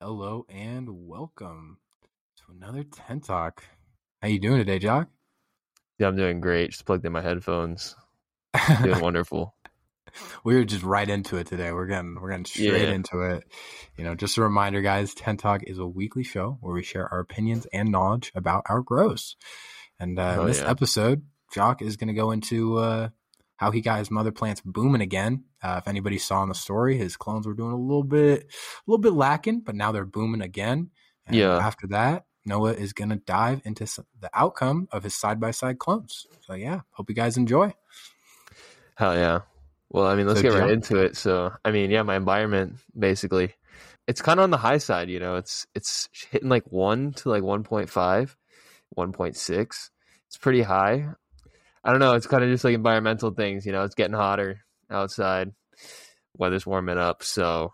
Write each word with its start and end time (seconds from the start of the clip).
Hello 0.00 0.46
and 0.48 1.06
welcome 1.06 1.78
to 2.38 2.42
another 2.56 2.84
Tent 2.84 3.24
Talk. 3.24 3.62
How 4.22 4.28
you 4.28 4.38
doing 4.40 4.58
today, 4.58 4.78
Jock? 4.78 5.08
Yeah, 5.98 6.08
I'm 6.08 6.16
doing 6.16 6.40
great. 6.40 6.70
Just 6.70 6.86
plugged 6.86 7.04
in 7.04 7.12
my 7.12 7.20
headphones. 7.20 7.94
Doing 8.82 9.00
wonderful. 9.02 9.54
we 10.42 10.54
were 10.54 10.64
just 10.64 10.82
right 10.82 11.08
into 11.08 11.36
it 11.36 11.46
today. 11.46 11.72
We're 11.72 11.86
getting 11.86 12.18
we're 12.20 12.30
getting 12.30 12.46
straight 12.46 12.88
Yeah. 12.88 12.94
into 12.94 13.20
it. 13.20 13.44
You 13.96 14.04
know, 14.04 14.14
just 14.14 14.38
a 14.38 14.42
reminder, 14.42 14.80
guys. 14.80 15.12
Tent 15.14 15.40
Talk 15.40 15.62
is 15.64 15.78
a 15.78 15.86
weekly 15.86 16.24
show 16.24 16.56
where 16.60 16.74
we 16.74 16.82
share 16.82 17.06
our 17.12 17.20
opinions 17.20 17.66
and 17.72 17.90
knowledge 17.90 18.32
about 18.34 18.64
our 18.68 18.80
grows. 18.80 19.36
And 19.98 20.18
uh, 20.18 20.36
Oh, 20.38 20.40
in 20.42 20.46
this 20.48 20.60
yeah. 20.60 20.70
episode, 20.70 21.22
Jock 21.52 21.82
is 21.82 21.96
going 21.96 22.08
to 22.08 22.14
go 22.14 22.30
into 22.30 22.78
uh, 22.78 23.08
how 23.60 23.70
he 23.70 23.82
got 23.82 23.98
his 23.98 24.10
mother 24.10 24.32
plants 24.32 24.62
booming 24.64 25.02
again. 25.02 25.44
Uh, 25.62 25.76
if 25.82 25.86
anybody 25.86 26.16
saw 26.16 26.42
in 26.42 26.48
the 26.48 26.54
story, 26.54 26.96
his 26.96 27.18
clones 27.18 27.46
were 27.46 27.52
doing 27.52 27.72
a 27.72 27.76
little 27.76 28.02
bit, 28.02 28.44
a 28.44 28.90
little 28.90 29.02
bit 29.02 29.12
lacking, 29.12 29.60
but 29.60 29.74
now 29.74 29.92
they're 29.92 30.06
booming 30.06 30.40
again. 30.40 30.88
And 31.26 31.36
Yeah. 31.36 31.58
After 31.58 31.86
that, 31.88 32.24
Noah 32.46 32.72
is 32.72 32.94
going 32.94 33.10
to 33.10 33.16
dive 33.16 33.60
into 33.66 33.84
the 34.18 34.30
outcome 34.32 34.88
of 34.92 35.02
his 35.02 35.14
side 35.14 35.38
by 35.38 35.50
side 35.50 35.78
clones. 35.78 36.26
So 36.40 36.54
yeah, 36.54 36.80
hope 36.92 37.10
you 37.10 37.14
guys 37.14 37.36
enjoy. 37.36 37.74
Hell 38.94 39.14
yeah. 39.14 39.40
Well, 39.90 40.06
I 40.06 40.14
mean, 40.14 40.26
let's 40.26 40.40
So 40.40 40.50
get 40.50 40.58
right 40.58 40.70
into 40.70 40.96
it. 40.96 41.18
So, 41.18 41.52
I 41.62 41.70
mean, 41.70 41.90
yeah, 41.90 42.02
my 42.02 42.16
environment 42.16 42.78
basically, 42.98 43.56
it's 44.06 44.22
kind 44.22 44.40
of 44.40 44.44
on 44.44 44.50
the 44.50 44.56
high 44.56 44.78
side. 44.78 45.10
You 45.10 45.20
know, 45.20 45.36
it's 45.36 45.66
it's 45.74 46.08
hitting 46.30 46.48
like 46.48 46.64
one 46.72 47.12
to 47.12 47.28
like 47.28 47.42
1.5, 47.42 47.90
1.6. 48.96 49.90
It's 50.28 50.38
pretty 50.38 50.62
high. 50.62 51.08
I 51.84 51.90
don't 51.90 52.00
know. 52.00 52.14
It's 52.14 52.26
kind 52.26 52.44
of 52.44 52.50
just 52.50 52.64
like 52.64 52.74
environmental 52.74 53.30
things. 53.30 53.64
You 53.64 53.72
know, 53.72 53.84
it's 53.84 53.94
getting 53.94 54.14
hotter 54.14 54.60
outside. 54.90 55.52
Weather's 56.36 56.66
warming 56.66 56.98
up, 56.98 57.22
so 57.22 57.72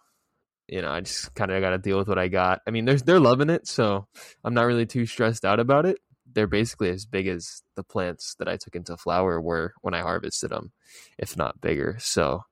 you 0.69 0.83
know, 0.83 0.91
I 0.91 1.01
just 1.01 1.35
kind 1.35 1.51
of 1.51 1.61
got 1.61 1.71
to 1.71 1.79
deal 1.79 1.99
with 1.99 2.09
what 2.09 2.19
I 2.19 2.29
got. 2.29 2.61
I 2.67 2.71
mean, 2.71 2.85
they're 2.85 2.97
they're 2.97 3.21
loving 3.21 3.51
it, 3.51 3.67
so 3.67 4.07
I'm 4.45 4.55
not 4.55 4.67
really 4.67 4.87
too 4.87 5.07
stressed 5.07 5.45
out 5.45 5.61
about 5.61 5.87
it. 5.87 5.99
They're 6.33 6.47
basically 6.47 6.91
as 6.91 7.07
big 7.07 7.29
as 7.29 7.63
the 7.77 7.85
plants 7.85 8.35
that 8.39 8.49
I 8.49 8.57
took 8.57 8.75
into 8.75 8.97
flower 8.97 9.41
were 9.41 9.75
when 9.83 9.95
I 9.95 10.01
harvested 10.01 10.51
them, 10.51 10.73
if 11.19 11.37
not 11.37 11.61
bigger. 11.61 11.97
So, 12.01 12.43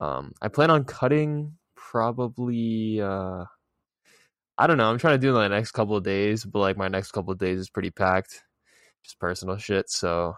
um, 0.00 0.32
I 0.40 0.48
plan 0.48 0.70
on 0.70 0.84
cutting 0.84 1.58
probably. 1.76 3.00
Uh, 3.00 3.44
I 4.56 4.66
don't 4.66 4.78
know. 4.78 4.90
I'm 4.90 4.98
trying 4.98 5.14
to 5.14 5.18
do 5.18 5.28
it 5.28 5.44
in 5.44 5.50
the 5.50 5.56
next 5.56 5.70
couple 5.72 5.96
of 5.96 6.02
days, 6.02 6.44
but 6.44 6.58
like 6.58 6.76
my 6.76 6.88
next 6.88 7.12
couple 7.12 7.32
of 7.32 7.38
days 7.38 7.60
is 7.60 7.70
pretty 7.70 7.90
packed, 7.90 8.42
just 9.04 9.18
personal 9.20 9.56
shit. 9.56 9.88
So, 9.88 10.34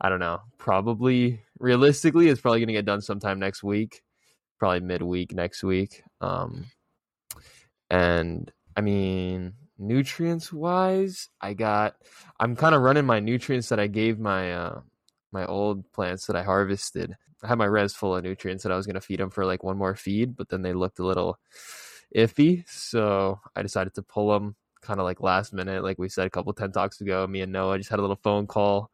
I 0.00 0.08
don't 0.08 0.20
know. 0.20 0.40
Probably 0.58 1.40
realistically, 1.58 2.28
it's 2.28 2.40
probably 2.40 2.60
gonna 2.60 2.72
get 2.72 2.84
done 2.84 3.00
sometime 3.00 3.38
next 3.38 3.62
week, 3.62 4.02
probably 4.58 4.80
midweek 4.80 5.32
next 5.32 5.62
week. 5.62 6.02
Um, 6.20 6.66
and 7.90 8.50
I 8.76 8.80
mean, 8.80 9.54
nutrients 9.78 10.52
wise, 10.52 11.28
I 11.40 11.54
got. 11.54 11.96
I'm 12.38 12.56
kind 12.56 12.74
of 12.74 12.82
running 12.82 13.06
my 13.06 13.20
nutrients 13.20 13.68
that 13.70 13.80
I 13.80 13.86
gave 13.86 14.18
my 14.18 14.52
uh 14.52 14.80
my 15.32 15.46
old 15.46 15.90
plants 15.92 16.26
that 16.26 16.36
I 16.36 16.42
harvested. 16.42 17.16
I 17.42 17.48
had 17.48 17.58
my 17.58 17.66
res 17.66 17.94
full 17.94 18.16
of 18.16 18.24
nutrients 18.24 18.62
that 18.62 18.72
I 18.72 18.76
was 18.76 18.86
gonna 18.86 19.00
feed 19.00 19.20
them 19.20 19.30
for 19.30 19.44
like 19.44 19.62
one 19.62 19.78
more 19.78 19.94
feed, 19.94 20.36
but 20.36 20.48
then 20.48 20.62
they 20.62 20.72
looked 20.72 20.98
a 20.98 21.06
little 21.06 21.38
iffy, 22.14 22.68
so 22.68 23.40
I 23.54 23.62
decided 23.62 23.94
to 23.94 24.02
pull 24.02 24.32
them 24.32 24.56
kind 24.80 25.00
of 25.00 25.04
like 25.04 25.20
last 25.20 25.52
minute, 25.52 25.82
like 25.82 25.98
we 25.98 26.08
said 26.08 26.26
a 26.26 26.30
couple 26.30 26.52
Tent 26.52 26.74
Talks 26.74 27.00
ago. 27.00 27.26
Me 27.26 27.40
and 27.40 27.52
Noah 27.52 27.78
just 27.78 27.90
had 27.90 27.98
a 27.98 28.02
little 28.02 28.20
phone 28.22 28.46
call. 28.46 28.90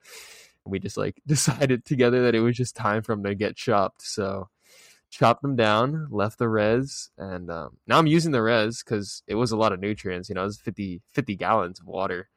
We 0.64 0.78
just 0.78 0.96
like 0.96 1.20
decided 1.26 1.84
together 1.84 2.22
that 2.24 2.34
it 2.34 2.40
was 2.40 2.56
just 2.56 2.76
time 2.76 3.02
for 3.02 3.14
them 3.14 3.24
to 3.24 3.34
get 3.34 3.56
chopped. 3.56 4.02
So 4.02 4.48
chopped 5.10 5.42
them 5.42 5.56
down, 5.56 6.08
left 6.10 6.38
the 6.38 6.48
res, 6.48 7.10
and 7.18 7.50
um, 7.50 7.76
now 7.86 7.98
I'm 7.98 8.06
using 8.06 8.32
the 8.32 8.42
res 8.42 8.82
because 8.82 9.22
it 9.26 9.34
was 9.34 9.52
a 9.52 9.56
lot 9.56 9.72
of 9.72 9.80
nutrients. 9.80 10.28
You 10.28 10.34
know, 10.34 10.42
it 10.42 10.46
was 10.46 10.58
50, 10.60 11.02
50 11.12 11.36
gallons 11.36 11.80
of 11.80 11.86
water 11.86 12.28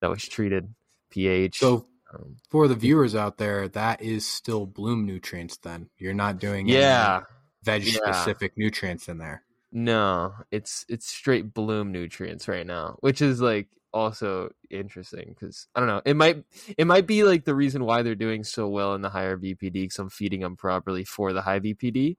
that 0.00 0.10
was 0.10 0.22
treated 0.22 0.74
pH. 1.10 1.58
So 1.58 1.86
um, 2.12 2.36
for 2.50 2.68
the 2.68 2.74
viewers 2.74 3.14
out 3.14 3.38
there, 3.38 3.68
that 3.68 4.02
is 4.02 4.26
still 4.26 4.66
bloom 4.66 5.06
nutrients. 5.06 5.56
Then 5.56 5.88
you're 5.98 6.14
not 6.14 6.38
doing 6.38 6.68
yeah, 6.68 7.22
veg 7.62 7.84
Yeah. 7.84 7.94
specific 7.94 8.52
nutrients 8.56 9.08
in 9.08 9.18
there. 9.18 9.42
no, 9.72 10.34
it's 10.50 10.84
it's 10.88 11.06
straight 11.06 11.52
bloom 11.52 11.92
nutrients 11.92 12.48
right 12.48 12.66
now, 12.66 12.96
which 13.00 13.20
is 13.22 13.40
like 13.40 13.68
also 13.92 14.50
interesting 14.70 15.28
because 15.28 15.66
I 15.74 15.80
don't 15.80 15.88
know. 15.88 16.02
It 16.04 16.14
might 16.14 16.44
it 16.76 16.86
might 16.86 17.06
be 17.06 17.24
like 17.24 17.44
the 17.44 17.54
reason 17.54 17.84
why 17.84 18.02
they're 18.02 18.14
doing 18.14 18.44
so 18.44 18.68
well 18.68 18.94
in 18.94 19.02
the 19.02 19.10
higher 19.10 19.36
VPD 19.36 19.72
because 19.72 19.98
I'm 19.98 20.10
feeding 20.10 20.40
them 20.40 20.56
properly 20.56 21.04
for 21.04 21.32
the 21.32 21.42
high 21.42 21.60
VPD. 21.60 22.16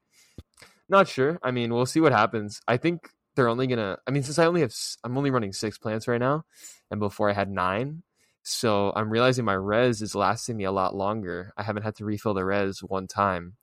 Not 0.88 1.08
sure. 1.08 1.40
I 1.44 1.52
mean, 1.52 1.74
we'll 1.74 1.86
see 1.86 2.00
what 2.00 2.12
happens. 2.12 2.62
I 2.68 2.78
think 2.78 3.10
they're 3.36 3.50
only 3.50 3.68
gonna. 3.68 3.98
I 4.08 4.12
mean, 4.12 4.24
since 4.24 4.40
I 4.40 4.46
only 4.46 4.62
have, 4.62 4.74
I'm 5.04 5.18
only 5.18 5.32
running 5.32 5.54
six 5.54 5.78
plants 5.78 6.08
right 6.08 6.20
now, 6.20 6.46
and 6.90 7.00
before 7.00 7.30
I 7.30 7.34
had 7.34 7.50
nine, 7.50 8.04
so 8.44 8.92
I'm 8.96 9.10
realizing 9.10 9.46
my 9.46 9.54
res 9.54 10.02
is 10.02 10.16
lasting 10.16 10.58
me 10.58 10.64
a 10.64 10.72
lot 10.72 10.96
longer. 10.96 11.54
I 11.56 11.64
haven't 11.64 11.84
had 11.84 11.96
to 11.98 12.06
refill 12.06 12.34
the 12.34 12.44
res 12.44 12.80
one 12.80 13.08
time 13.08 13.56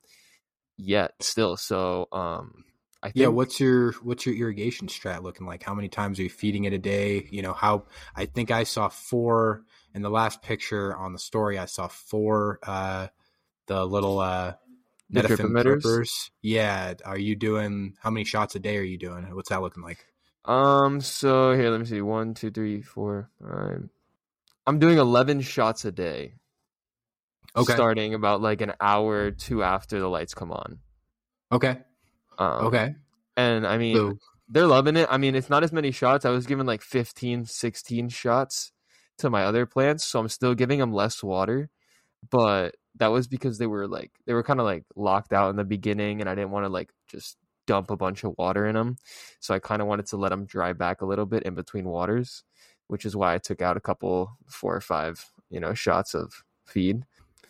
yet, 0.76 1.12
still. 1.20 1.56
So, 1.56 2.06
um, 2.12 2.64
I 3.06 3.10
think 3.10 3.16
Yeah, 3.18 3.26
what's 3.28 3.60
your 3.60 3.92
what's 4.02 4.26
your 4.26 4.34
irrigation 4.34 4.88
strat 4.88 5.22
looking 5.22 5.46
like? 5.46 5.62
How 5.62 5.74
many 5.74 5.88
times 5.88 6.18
are 6.18 6.24
you 6.24 6.28
feeding 6.28 6.64
it 6.64 6.72
a 6.72 6.78
day? 6.78 7.28
You 7.30 7.42
know, 7.42 7.52
how 7.52 7.84
I 8.16 8.26
think 8.26 8.50
I 8.50 8.64
saw 8.64 8.88
four 8.88 9.62
in 9.94 10.02
the 10.02 10.10
last 10.10 10.42
picture 10.42 10.94
on 10.94 11.12
the 11.12 11.18
story. 11.20 11.56
I 11.56 11.66
saw 11.66 11.86
four 11.86 12.58
uh 12.64 13.06
the 13.66 13.86
little 13.86 14.18
uh 14.18 14.54
The 15.10 15.22
drip 15.22 15.38
emitters? 15.40 15.82
drippers. 15.82 16.30
Yeah, 16.42 16.94
are 17.04 17.18
you 17.18 17.36
doing 17.36 17.94
how 18.00 18.10
many 18.10 18.24
shots 18.24 18.56
a 18.56 18.58
day 18.58 18.76
are 18.76 18.82
you 18.82 18.98
doing? 18.98 19.24
What's 19.34 19.50
that 19.50 19.62
looking 19.62 19.84
like? 19.84 20.04
Um. 20.44 21.00
So 21.00 21.52
here, 21.54 21.70
let 21.70 21.78
me 21.78 21.86
see. 21.86 22.00
One, 22.02 22.34
two, 22.34 22.50
three, 22.50 22.82
four, 22.82 23.30
five. 23.40 23.88
I'm 24.66 24.80
doing 24.80 24.98
eleven 24.98 25.42
shots 25.42 25.84
a 25.84 25.92
day. 25.92 26.34
Okay. 27.54 27.72
Starting 27.72 28.14
about 28.14 28.42
like 28.42 28.60
an 28.62 28.72
hour 28.80 29.26
or 29.26 29.30
two 29.30 29.62
after 29.62 30.00
the 30.00 30.08
lights 30.08 30.34
come 30.34 30.50
on. 30.50 30.80
Okay. 31.52 31.78
Um, 32.38 32.66
Okay. 32.66 32.94
And 33.36 33.66
I 33.66 33.78
mean, 33.78 33.96
So 33.96 34.18
they're 34.48 34.66
loving 34.66 34.96
it. 34.96 35.08
I 35.10 35.18
mean, 35.18 35.34
it's 35.34 35.50
not 35.50 35.64
as 35.64 35.72
many 35.72 35.90
shots. 35.90 36.24
I 36.24 36.30
was 36.30 36.46
given 36.46 36.66
like 36.66 36.82
15, 36.82 37.44
16 37.46 38.08
shots 38.08 38.72
to 39.18 39.30
my 39.30 39.44
other 39.44 39.66
plants, 39.66 40.04
so 40.04 40.20
I'm 40.20 40.28
still 40.28 40.54
giving 40.54 40.78
them 40.78 40.92
less 40.92 41.22
water. 41.22 41.70
But 42.30 42.76
that 42.96 43.08
was 43.08 43.28
because 43.28 43.58
they 43.58 43.66
were 43.66 43.86
like 43.86 44.12
they 44.26 44.32
were 44.34 44.42
kind 44.42 44.60
of 44.60 44.66
like 44.66 44.84
locked 44.94 45.32
out 45.32 45.50
in 45.50 45.56
the 45.56 45.64
beginning, 45.64 46.20
and 46.20 46.30
I 46.30 46.34
didn't 46.34 46.50
want 46.50 46.64
to 46.64 46.70
like 46.70 46.90
just 47.08 47.36
dump 47.66 47.90
a 47.90 47.96
bunch 47.96 48.24
of 48.24 48.34
water 48.38 48.66
in 48.66 48.74
them. 48.74 48.96
So 49.40 49.54
I 49.54 49.58
kind 49.58 49.82
of 49.82 49.88
wanted 49.88 50.06
to 50.06 50.16
let 50.16 50.30
them 50.30 50.46
dry 50.46 50.72
back 50.72 51.02
a 51.02 51.06
little 51.06 51.26
bit 51.26 51.42
in 51.42 51.54
between 51.54 51.84
waters, 51.84 52.44
which 52.86 53.04
is 53.04 53.16
why 53.16 53.34
I 53.34 53.38
took 53.38 53.60
out 53.60 53.76
a 53.76 53.80
couple, 53.80 54.36
four 54.46 54.74
or 54.74 54.80
five, 54.80 55.24
you 55.50 55.60
know, 55.60 55.74
shots 55.74 56.14
of 56.14 56.44
feed. 56.64 57.04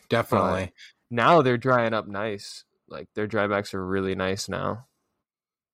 definitely. 0.08 0.72
Now 1.10 1.42
they're 1.42 1.58
drying 1.58 1.94
up 1.94 2.08
nice. 2.08 2.64
Like 2.88 3.08
their 3.14 3.28
drybacks 3.28 3.74
are 3.74 3.84
really 3.84 4.14
nice 4.14 4.48
now. 4.48 4.86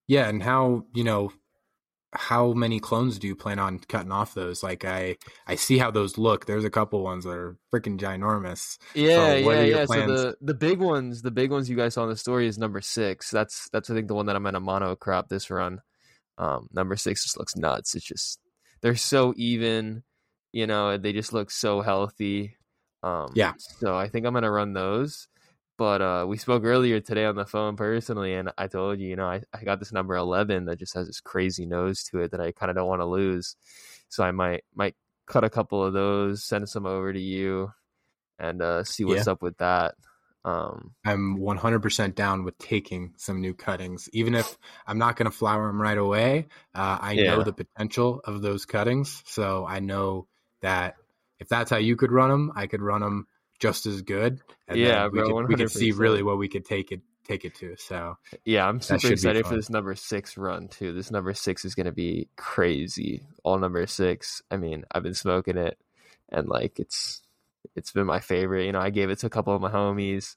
Yeah, 0.06 0.28
and 0.28 0.42
how 0.42 0.84
you 0.94 1.04
know 1.04 1.32
how 2.14 2.52
many 2.52 2.78
clones 2.78 3.18
do 3.18 3.26
you 3.26 3.34
plan 3.34 3.58
on 3.58 3.78
cutting 3.78 4.12
off 4.12 4.34
those? 4.34 4.62
Like 4.62 4.84
I 4.84 5.16
I 5.46 5.54
see 5.54 5.78
how 5.78 5.90
those 5.90 6.18
look. 6.18 6.44
There's 6.44 6.64
a 6.64 6.70
couple 6.70 7.02
ones 7.02 7.24
that 7.24 7.30
are 7.30 7.56
freaking 7.72 7.98
ginormous. 7.98 8.78
Yeah, 8.94 9.44
what 9.44 9.56
yeah, 9.56 9.62
yeah. 9.62 9.86
plans? 9.86 10.06
So 10.06 10.16
the 10.16 10.36
the 10.42 10.54
big 10.54 10.78
ones, 10.78 11.22
the 11.22 11.30
big 11.30 11.50
ones 11.50 11.70
you 11.70 11.76
guys 11.76 11.94
saw 11.94 12.04
in 12.04 12.10
the 12.10 12.16
story 12.16 12.46
is 12.46 12.58
number 12.58 12.80
six. 12.80 13.30
That's 13.30 13.68
that's 13.70 13.88
I 13.88 13.94
think 13.94 14.08
the 14.08 14.14
one 14.14 14.26
that 14.26 14.36
I'm 14.36 14.44
gonna 14.44 14.60
mono 14.60 14.94
crop 14.94 15.28
this 15.28 15.50
run. 15.50 15.80
Um, 16.38 16.68
number 16.72 16.96
six 16.96 17.22
just 17.22 17.38
looks 17.38 17.56
nuts. 17.56 17.94
It's 17.94 18.04
just 18.04 18.38
they're 18.82 18.96
so 18.96 19.32
even, 19.36 20.02
you 20.52 20.66
know. 20.66 20.98
They 20.98 21.12
just 21.12 21.32
look 21.32 21.50
so 21.50 21.80
healthy. 21.80 22.56
Um, 23.02 23.32
Yeah. 23.34 23.54
So 23.58 23.96
I 23.96 24.08
think 24.08 24.26
I'm 24.26 24.34
gonna 24.34 24.50
run 24.50 24.74
those. 24.74 25.28
But 25.78 26.02
uh, 26.02 26.26
we 26.28 26.36
spoke 26.36 26.64
earlier 26.64 27.00
today 27.00 27.24
on 27.24 27.34
the 27.34 27.46
phone 27.46 27.76
personally, 27.76 28.34
and 28.34 28.52
I 28.58 28.66
told 28.66 29.00
you, 29.00 29.08
you 29.08 29.16
know, 29.16 29.26
I, 29.26 29.42
I 29.52 29.64
got 29.64 29.78
this 29.78 29.92
number 29.92 30.14
eleven 30.14 30.66
that 30.66 30.78
just 30.78 30.94
has 30.94 31.06
this 31.06 31.20
crazy 31.20 31.66
nose 31.66 32.04
to 32.04 32.20
it 32.20 32.32
that 32.32 32.40
I 32.40 32.52
kind 32.52 32.70
of 32.70 32.76
don't 32.76 32.88
want 32.88 33.00
to 33.00 33.06
lose. 33.06 33.56
So 34.08 34.22
I 34.22 34.30
might 34.32 34.64
might 34.74 34.94
cut 35.26 35.44
a 35.44 35.50
couple 35.50 35.84
of 35.84 35.92
those, 35.92 36.44
send 36.44 36.68
some 36.68 36.86
over 36.86 37.12
to 37.12 37.20
you, 37.20 37.72
and 38.38 38.60
uh, 38.60 38.84
see 38.84 39.04
what's 39.04 39.26
up 39.28 39.42
with 39.42 39.56
that. 39.58 39.94
Um, 40.44 40.94
I'm 41.04 41.38
100% 41.38 42.14
down 42.16 42.42
with 42.44 42.58
taking 42.58 43.14
some 43.16 43.40
new 43.40 43.54
cuttings, 43.54 44.08
even 44.12 44.34
if 44.34 44.58
I'm 44.86 44.98
not 44.98 45.16
going 45.16 45.30
to 45.30 45.36
flower 45.36 45.68
them 45.68 45.80
right 45.80 45.96
away. 45.96 46.48
Uh, 46.74 46.98
I 47.00 47.14
know 47.14 47.42
the 47.44 47.52
potential 47.52 48.20
of 48.24 48.42
those 48.42 48.66
cuttings, 48.66 49.22
so 49.26 49.64
I 49.64 49.78
know 49.78 50.26
that 50.60 50.96
if 51.38 51.48
that's 51.48 51.70
how 51.70 51.76
you 51.76 51.96
could 51.96 52.10
run 52.10 52.30
them, 52.30 52.52
I 52.56 52.66
could 52.66 52.82
run 52.82 53.02
them 53.02 53.26
just 53.62 53.86
as 53.86 54.02
good. 54.02 54.40
And 54.66 54.76
Yeah, 54.76 55.04
we 55.04 55.20
bro, 55.20 55.26
could, 55.28 55.48
we 55.48 55.54
could 55.54 55.70
see 55.70 55.92
really 55.92 56.24
what 56.24 56.36
we 56.36 56.48
could 56.48 56.64
take 56.64 56.90
it 56.90 57.00
take 57.24 57.44
it 57.44 57.54
to. 57.54 57.76
So 57.78 58.18
yeah, 58.44 58.66
I'm 58.66 58.80
super 58.80 59.12
excited 59.12 59.46
for 59.46 59.54
this 59.54 59.70
number 59.70 59.94
six 59.94 60.36
run 60.36 60.66
too. 60.66 60.92
This 60.92 61.12
number 61.12 61.32
six 61.32 61.64
is 61.64 61.76
gonna 61.76 61.92
be 61.92 62.28
crazy. 62.36 63.22
All 63.44 63.58
number 63.58 63.86
six. 63.86 64.42
I 64.50 64.56
mean, 64.56 64.84
I've 64.90 65.04
been 65.04 65.14
smoking 65.14 65.56
it, 65.56 65.78
and 66.28 66.48
like 66.48 66.80
it's 66.80 67.22
it's 67.76 67.92
been 67.92 68.06
my 68.06 68.18
favorite. 68.18 68.66
You 68.66 68.72
know, 68.72 68.80
I 68.80 68.90
gave 68.90 69.10
it 69.10 69.20
to 69.20 69.26
a 69.26 69.30
couple 69.30 69.54
of 69.54 69.62
my 69.62 69.70
homies. 69.70 70.34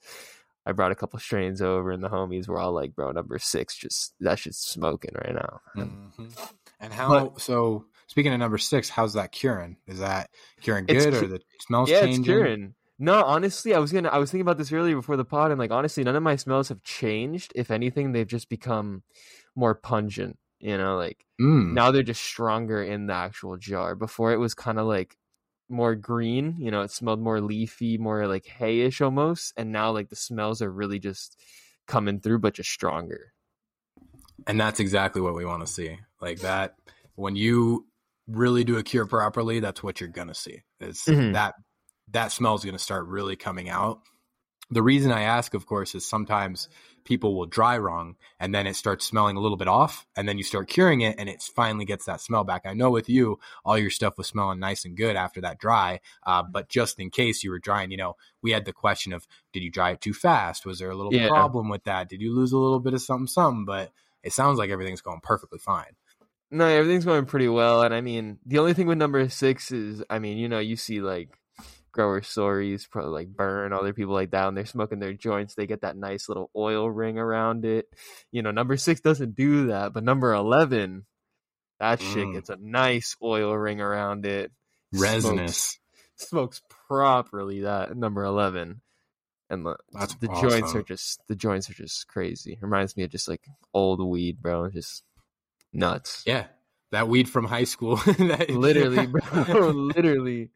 I 0.67 0.71
brought 0.73 0.91
a 0.91 0.95
couple 0.95 1.17
strains 1.19 1.61
over, 1.63 1.89
and 1.91 2.03
the 2.03 2.09
homies 2.09 2.47
were 2.47 2.59
all 2.59 2.73
like, 2.73 2.93
"Bro, 2.93 3.13
number 3.13 3.39
six, 3.39 3.75
just 3.75 4.13
that 4.19 4.37
shit's 4.37 4.59
smoking 4.59 5.15
right 5.15 5.33
now." 5.33 5.61
Mhm. 5.75 6.51
And 6.79 6.93
how? 6.93 7.09
But, 7.09 7.41
so 7.41 7.85
speaking 8.05 8.33
of 8.33 8.39
number 8.39 8.59
six, 8.59 8.87
how's 8.89 9.13
that 9.13 9.31
curing? 9.31 9.77
Is 9.87 9.99
that 9.99 10.29
curing 10.61 10.85
good 10.85 11.13
or 11.15 11.25
the 11.27 11.39
smells 11.59 11.89
yeah, 11.89 12.01
changing? 12.01 12.21
it's 12.21 12.27
curing. 12.27 12.75
No, 12.97 13.23
honestly, 13.23 13.73
I 13.73 13.79
was 13.79 13.91
gonna. 13.91 14.09
I 14.09 14.17
was 14.17 14.31
thinking 14.31 14.43
about 14.43 14.57
this 14.57 14.71
earlier 14.71 14.95
before 14.95 15.17
the 15.17 15.25
pod, 15.25 15.51
and 15.51 15.59
like 15.59 15.71
honestly, 15.71 16.03
none 16.03 16.15
of 16.15 16.23
my 16.23 16.37
smells 16.37 16.69
have 16.69 16.81
changed. 16.83 17.51
If 17.55 17.69
anything, 17.69 18.11
they've 18.11 18.27
just 18.27 18.49
become 18.49 19.03
more 19.55 19.75
pungent. 19.75 20.37
You 20.59 20.77
know, 20.77 20.95
like 20.95 21.25
mm. 21.39 21.73
now 21.73 21.91
they're 21.91 22.03
just 22.03 22.23
stronger 22.23 22.81
in 22.81 23.07
the 23.07 23.13
actual 23.13 23.57
jar. 23.57 23.95
Before 23.95 24.31
it 24.31 24.37
was 24.37 24.53
kind 24.53 24.79
of 24.79 24.85
like 24.85 25.17
more 25.69 25.95
green. 25.95 26.55
You 26.59 26.71
know, 26.71 26.81
it 26.81 26.91
smelled 26.91 27.21
more 27.21 27.41
leafy, 27.41 27.97
more 27.97 28.27
like 28.27 28.45
hayish 28.45 29.01
almost. 29.01 29.53
And 29.57 29.71
now 29.71 29.91
like 29.91 30.09
the 30.09 30.15
smells 30.15 30.61
are 30.61 30.71
really 30.71 30.99
just 30.99 31.39
coming 31.87 32.19
through, 32.19 32.39
but 32.39 32.53
just 32.53 32.69
stronger. 32.69 33.33
And 34.47 34.59
that's 34.59 34.79
exactly 34.79 35.21
what 35.21 35.35
we 35.35 35.45
want 35.45 35.65
to 35.65 35.71
see. 35.71 35.97
Like 36.21 36.39
that, 36.41 36.75
when 37.15 37.35
you 37.35 37.87
really 38.27 38.63
do 38.63 38.77
a 38.77 38.83
cure 38.83 39.05
properly, 39.05 39.59
that's 39.59 39.81
what 39.81 39.99
you're 39.99 40.09
gonna 40.09 40.35
see. 40.35 40.63
Is 40.79 40.99
mm-hmm. 41.07 41.33
that 41.33 41.55
that 42.11 42.31
smell 42.31 42.55
is 42.55 42.65
gonna 42.65 42.79
start 42.79 43.07
really 43.07 43.35
coming 43.35 43.69
out. 43.69 44.01
The 44.71 44.83
reason 44.83 45.11
I 45.11 45.21
ask, 45.21 45.53
of 45.53 45.67
course, 45.67 45.93
is 45.93 46.07
sometimes 46.07 46.69
people 47.03 47.35
will 47.35 47.45
dry 47.45 47.77
wrong 47.77 48.15
and 48.39 48.53
then 48.53 48.65
it 48.65 48.75
starts 48.75 49.05
smelling 49.05 49.37
a 49.37 49.39
little 49.39 49.57
bit 49.57 49.67
off 49.67 50.07
and 50.17 50.27
then 50.27 50.39
you 50.39 50.43
start 50.43 50.67
curing 50.67 51.01
it 51.01 51.15
and 51.19 51.29
it 51.29 51.41
finally 51.41 51.85
gets 51.85 52.05
that 52.05 52.19
smell 52.19 52.43
back. 52.43 52.63
I 52.65 52.73
know 52.73 52.89
with 52.89 53.07
you, 53.07 53.39
all 53.63 53.77
your 53.77 53.91
stuff 53.91 54.17
was 54.17 54.25
smelling 54.27 54.59
nice 54.59 54.83
and 54.83 54.97
good 54.97 55.15
after 55.15 55.39
that 55.41 55.59
dry. 55.59 55.99
Uh, 56.25 56.41
but 56.41 56.67
just 56.67 56.99
in 56.99 57.11
case 57.11 57.43
you 57.43 57.51
were 57.51 57.59
drying, 57.59 57.91
you 57.91 57.97
know, 57.97 58.15
we 58.41 58.51
had 58.51 58.65
the 58.65 58.73
question 58.73 59.13
of 59.13 59.27
did 59.53 59.61
you 59.61 59.69
dry 59.69 59.91
it 59.91 60.01
too 60.01 60.13
fast? 60.13 60.65
Was 60.65 60.79
there 60.79 60.89
a 60.89 60.95
little 60.95 61.13
yeah. 61.13 61.27
problem 61.27 61.69
with 61.69 61.83
that? 61.83 62.09
Did 62.09 62.21
you 62.21 62.35
lose 62.35 62.51
a 62.51 62.57
little 62.57 62.79
bit 62.79 62.95
of 62.95 63.01
something, 63.01 63.27
something? 63.27 63.65
But 63.65 63.91
it 64.23 64.33
sounds 64.33 64.57
like 64.57 64.71
everything's 64.71 65.01
going 65.01 65.21
perfectly 65.21 65.59
fine. 65.59 65.95
No, 66.49 66.65
everything's 66.65 67.05
going 67.05 67.25
pretty 67.25 67.47
well. 67.47 67.83
And 67.83 67.93
I 67.93 68.01
mean, 68.01 68.39
the 68.45 68.57
only 68.57 68.73
thing 68.73 68.87
with 68.87 68.97
number 68.97 69.29
six 69.29 69.71
is, 69.71 70.03
I 70.09 70.17
mean, 70.17 70.37
you 70.37 70.49
know, 70.49 70.59
you 70.59 70.75
see 70.75 71.01
like 71.01 71.29
grower 71.95 72.21
stories, 72.21 72.85
probably 72.85 73.11
like 73.11 73.29
burn 73.29 73.71
other 73.71 73.93
people 73.93 74.13
like 74.13 74.31
that 74.31 74.45
when 74.45 74.53
they're 74.53 74.65
smoking 74.65 74.99
their 74.99 75.13
joints. 75.13 75.55
They 75.55 75.65
get 75.65 75.81
that 75.81 75.95
nice 75.95 76.27
little 76.27 76.51
oil 76.55 76.91
ring 76.91 77.17
around 77.17 77.63
it. 77.63 77.87
You 78.31 78.41
know, 78.41 78.51
number 78.51 78.75
six 78.75 78.99
doesn't 78.99 79.35
do 79.35 79.67
that, 79.67 79.93
but 79.93 80.03
number 80.03 80.33
eleven, 80.33 81.05
that 81.79 82.01
mm. 82.01 82.13
shit 82.13 82.33
gets 82.33 82.49
a 82.49 82.57
nice 82.59 83.15
oil 83.23 83.55
ring 83.55 83.79
around 83.79 84.25
it. 84.25 84.51
Resinous. 84.93 85.79
Smokes, 86.17 86.29
smokes 86.29 86.61
properly. 86.87 87.61
That 87.61 87.95
number 87.95 88.25
eleven. 88.25 88.81
And 89.49 89.65
the, 89.65 89.77
That's 89.93 90.15
the 90.15 90.27
awesome. 90.27 90.49
joints 90.49 90.75
are 90.75 90.83
just 90.83 91.21
the 91.29 91.35
joints 91.35 91.69
are 91.69 91.75
just 91.75 92.07
crazy. 92.07 92.57
Reminds 92.61 92.97
me 92.97 93.03
of 93.03 93.09
just 93.09 93.29
like 93.29 93.41
old 93.73 94.05
weed, 94.05 94.41
bro. 94.41 94.69
Just 94.69 95.03
nuts. 95.71 96.23
Yeah, 96.25 96.47
that 96.95 97.09
weed 97.09 97.27
from 97.27 97.45
high 97.45 97.65
school. 97.65 97.95
that, 98.05 98.49
literally, 98.49 99.05
bro. 99.45 99.69
literally. 99.69 100.49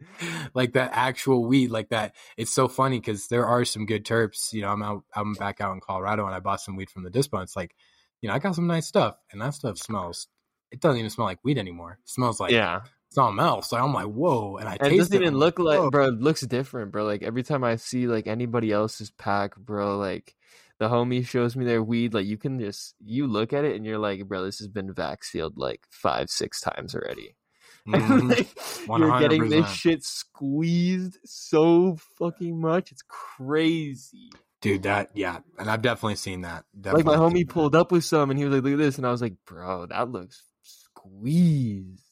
Like 0.54 0.74
that 0.74 0.92
actual 0.94 1.46
weed, 1.46 1.70
like 1.70 1.90
that. 1.90 2.16
It's 2.38 2.52
so 2.52 2.68
funny 2.70 3.00
because 3.00 3.28
there 3.28 3.46
are 3.46 3.66
some 3.66 3.86
good 3.86 4.06
terps. 4.06 4.54
You 4.54 4.62
know, 4.62 4.70
I'm 4.70 4.82
out, 4.82 5.04
I'm 5.14 5.34
back 5.34 5.60
out 5.60 5.74
in 5.74 5.82
Colorado 5.82 6.26
and 6.26 6.34
I 6.34 6.40
bought 6.40 6.62
some 6.62 6.78
weed 6.78 6.90
from 6.90 7.04
the 7.04 7.12
dispo. 7.12 7.44
It's 7.44 7.58
like, 7.58 7.76
you 8.22 8.30
know, 8.30 8.36
I 8.36 8.40
got 8.40 8.56
some 8.56 8.68
nice 8.68 8.88
stuff 8.88 9.18
and 9.32 9.42
that 9.42 9.54
stuff 9.54 9.78
smells, 9.78 10.28
it 10.72 10.80
doesn't 10.80 10.98
even 10.98 11.10
smell 11.10 11.28
like 11.28 11.44
weed 11.44 11.58
anymore. 11.58 12.00
It 12.02 12.10
smells 12.10 12.40
like, 12.40 12.52
yeah, 12.52 12.82
something 13.10 13.44
else. 13.44 13.70
So 13.70 13.78
I'm 13.78 13.94
like, 13.94 14.08
whoa. 14.08 14.58
And 14.58 14.70
I 14.70 14.74
and 14.74 14.82
taste 14.82 14.94
it. 14.94 14.98
doesn't 14.98 15.22
even 15.22 15.38
look 15.38 15.60
like, 15.60 15.80
like 15.80 15.92
bro, 15.92 16.08
it 16.08 16.22
looks 16.22 16.42
different, 16.42 16.94
bro. 16.94 17.04
Like 17.04 17.22
every 17.22 17.44
time 17.44 17.66
I 17.66 17.76
see 17.76 18.08
like 18.08 18.28
anybody 18.28 18.72
else's 18.72 19.12
pack, 19.12 19.58
bro, 19.58 19.98
like, 19.98 20.36
the 20.80 20.88
homie 20.88 21.28
shows 21.28 21.56
me 21.56 21.66
their 21.66 21.84
weed, 21.84 22.14
like 22.14 22.26
you 22.26 22.38
can 22.38 22.60
just 22.60 22.96
you 23.04 23.28
look 23.28 23.54
at 23.54 23.66
it 23.66 23.76
and 23.76 23.86
you're 23.86 24.00
like, 24.00 24.26
bro, 24.28 24.44
this 24.46 24.60
has 24.60 24.70
been 24.70 24.94
vax 24.94 25.26
sealed 25.26 25.58
like 25.58 25.82
five, 25.92 26.30
six 26.30 26.60
times 26.62 26.96
already. 26.96 27.36
Mm-hmm. 27.88 28.28
like, 28.28 29.00
you're 29.00 29.20
getting 29.20 29.50
this 29.50 29.72
shit 29.72 30.04
squeezed 30.04 31.18
so 31.26 31.98
fucking 32.20 32.60
much. 32.60 32.92
It's 32.92 33.02
crazy. 33.08 34.30
Dude, 34.62 34.84
that 34.84 35.10
yeah, 35.16 35.40
and 35.58 35.72
I've 35.72 35.82
definitely 35.82 36.18
seen 36.18 36.42
that. 36.42 36.66
Definitely 36.80 37.04
like 37.04 37.20
my 37.20 37.26
homie 37.26 37.50
pulled 37.50 37.76
up 37.76 37.92
with 37.92 38.04
some 38.04 38.30
and 38.30 38.38
he 38.38 38.46
was 38.46 38.54
like, 38.54 38.64
Look 38.64 38.74
at 38.74 38.80
this, 38.80 38.98
and 38.98 39.08
I 39.08 39.12
was 39.12 39.22
like, 39.24 39.36
Bro, 39.46 39.88
that 39.88 40.12
looks 40.12 40.44
squeezed. 40.62 42.04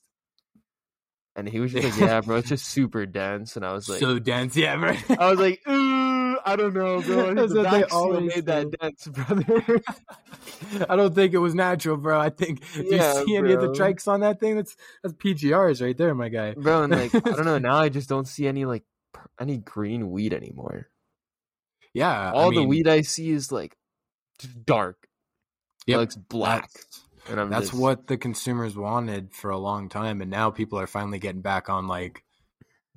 And 1.35 1.47
he 1.47 1.59
was 1.59 1.73
just 1.73 1.83
like, 1.83 2.09
Yeah, 2.09 2.21
bro, 2.21 2.37
it's 2.37 2.49
just 2.49 2.65
super 2.65 3.05
dense. 3.05 3.55
And 3.55 3.65
I 3.65 3.73
was 3.73 3.87
like 3.87 3.99
So 3.99 4.17
dense, 4.17 4.55
yeah, 4.55 4.77
bro. 4.77 4.95
I 5.19 5.29
was 5.29 5.39
like, 5.39 5.61
Ooh 5.67 5.86
I 6.47 6.55
don't 6.55 6.73
know, 6.73 7.01
bro. 7.01 7.33
The 7.33 7.63
they 7.63 7.83
always 7.83 8.35
made 8.35 8.45
that 8.45 8.71
dance, 8.79 9.05
brother. 9.07 9.81
I 10.89 10.95
don't 10.95 11.13
think 11.13 11.33
it 11.33 11.39
was 11.39 11.53
natural, 11.53 11.97
bro. 11.97 12.19
I 12.19 12.29
think 12.29 12.61
do 12.73 12.85
yeah, 12.89 13.19
you 13.19 13.25
see 13.25 13.37
bro. 13.37 13.45
any 13.45 13.53
of 13.53 13.61
the 13.61 13.69
trikes 13.69 14.07
on 14.07 14.21
that 14.21 14.39
thing? 14.39 14.55
That's 14.55 14.77
that's 15.03 15.13
PGRs 15.15 15.81
right 15.81 15.97
there, 15.97 16.15
my 16.15 16.29
guy. 16.29 16.53
Bro, 16.53 16.83
and 16.83 16.93
like 16.93 17.13
I 17.13 17.19
don't 17.19 17.45
know. 17.45 17.57
Now 17.67 17.77
I 17.77 17.89
just 17.89 18.07
don't 18.07 18.27
see 18.27 18.47
any 18.47 18.63
like 18.63 18.83
any 19.41 19.57
green 19.57 20.09
weed 20.09 20.33
anymore. 20.33 20.87
Yeah, 21.93 22.31
all 22.31 22.47
I 22.47 22.49
mean, 22.51 22.61
the 22.61 22.67
weed 22.67 22.87
I 22.87 23.01
see 23.01 23.29
is 23.31 23.51
like 23.51 23.75
dark. 24.65 25.07
Yeah, 25.85 25.97
looks 25.97 26.15
black. 26.15 26.69
That's, 27.27 27.49
that's 27.49 27.69
just... 27.69 27.73
what 27.73 28.07
the 28.07 28.17
consumers 28.17 28.77
wanted 28.77 29.33
for 29.33 29.49
a 29.51 29.57
long 29.57 29.89
time, 29.89 30.21
and 30.21 30.31
now 30.31 30.49
people 30.49 30.79
are 30.79 30.87
finally 30.87 31.19
getting 31.19 31.41
back 31.41 31.69
on 31.69 31.87
like, 31.87 32.23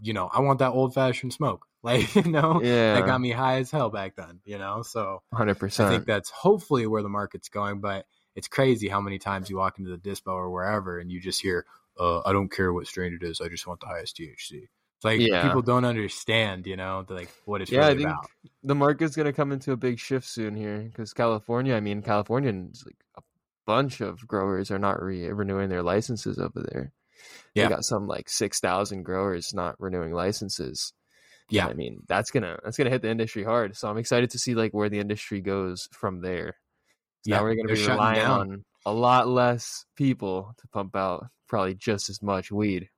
you 0.01 0.13
know, 0.13 0.29
I 0.33 0.41
want 0.41 0.59
that 0.61 0.71
old 0.71 0.95
fashioned 0.95 1.33
smoke. 1.33 1.67
Like, 1.83 2.15
you 2.15 2.31
know, 2.31 2.61
yeah. 2.63 2.93
that 2.93 3.07
got 3.07 3.23
me 3.23 3.31
high 3.31 3.61
as 3.61 3.71
hell 3.71 3.89
back 3.89 4.15
then, 4.15 4.41
you 4.45 4.59
know? 4.59 4.83
So 4.83 5.23
100%. 5.33 5.83
I 5.83 5.89
think 5.89 6.05
that's 6.05 6.29
hopefully 6.29 6.87
where 6.87 7.03
the 7.03 7.09
market's 7.09 7.49
going, 7.49 7.81
but 7.81 8.05
it's 8.37 8.49
crazy 8.49 8.87
how 8.87 9.01
many 9.01 9.19
times 9.19 9.49
you 9.49 9.57
walk 9.57 9.79
into 9.79 9.91
the 9.91 9.97
dispo 9.97 10.35
or 10.35 10.51
wherever 10.51 10.99
and 10.99 11.11
you 11.11 11.23
just 11.23 11.41
hear, 11.41 11.65
uh, 11.99 12.21
I 12.27 12.33
don't 12.33 12.53
care 12.53 12.71
what 12.71 12.87
strain 12.87 13.19
it 13.19 13.27
is. 13.27 13.41
I 13.41 13.49
just 13.49 13.67
want 13.67 13.81
the 13.81 13.87
highest 13.87 14.19
THC. 14.19 14.69
It's 15.01 15.05
like 15.05 15.21
yeah. 15.21 15.43
people 15.43 15.63
don't 15.63 15.87
understand, 15.87 16.67
you 16.67 16.77
know, 16.77 17.07
like 17.09 17.31
what 17.47 17.63
it's 17.63 17.73
yeah, 17.73 17.79
really 17.79 17.93
I 17.93 17.97
think 17.97 18.09
about. 18.11 18.31
The 18.63 18.75
market's 18.75 19.17
going 19.17 19.25
to 19.25 19.33
come 19.33 19.51
into 19.51 19.73
a 19.73 19.77
big 19.79 19.99
shift 19.99 20.29
soon 20.29 20.55
here 20.55 20.81
because 20.81 21.15
California, 21.15 21.75
I 21.75 21.81
mean, 21.81 22.03
Californians, 22.03 22.85
like 22.85 22.99
a 23.17 23.23
bunch 23.65 24.03
of 24.03 24.29
growers 24.29 24.71
are 24.71 24.79
not 24.79 25.03
re- 25.03 25.33
renewing 25.33 25.71
their 25.71 25.83
licenses 25.83 26.39
over 26.39 26.63
there. 26.71 26.93
Yeah. 27.55 27.65
They 27.65 27.75
got 27.75 27.85
some 27.85 28.07
like 28.07 28.29
6,000 28.29 29.03
growers 29.03 29.53
not 29.55 29.77
renewing 29.79 30.13
licenses 30.13 30.93
yeah, 31.51 31.67
I 31.67 31.75
mean 31.75 32.03
that's 32.07 32.31
gonna 32.31 32.59
that's 32.65 32.77
gonna 32.77 32.91
hit 32.91 33.03
the 33.03 33.11
industry 33.11 33.45
hard. 33.45 33.77
So 33.77 33.89
I'm 33.89 33.99
excited 33.99 34.31
to 34.31 34.39
see 34.39 34.55
like 34.55 34.73
where 34.73 34.89
the 34.89 35.01
industry 35.01 35.41
goes 35.41 35.89
from 35.93 36.21
there. 36.21 36.57
So 37.23 37.31
yeah, 37.31 37.37
now 37.37 37.43
we're 37.43 37.57
gonna 37.57 37.75
be 37.75 37.87
relying 37.87 38.21
down. 38.21 38.41
on 38.41 38.65
a 38.87 38.93
lot 38.93 39.29
less 39.29 39.85
people 39.97 40.55
to 40.59 40.69
pump 40.69 40.97
out 40.97 41.27
probably 41.49 41.75
just 41.75 42.09
as 42.09 42.23
much 42.23 42.51
weed. 42.51 42.89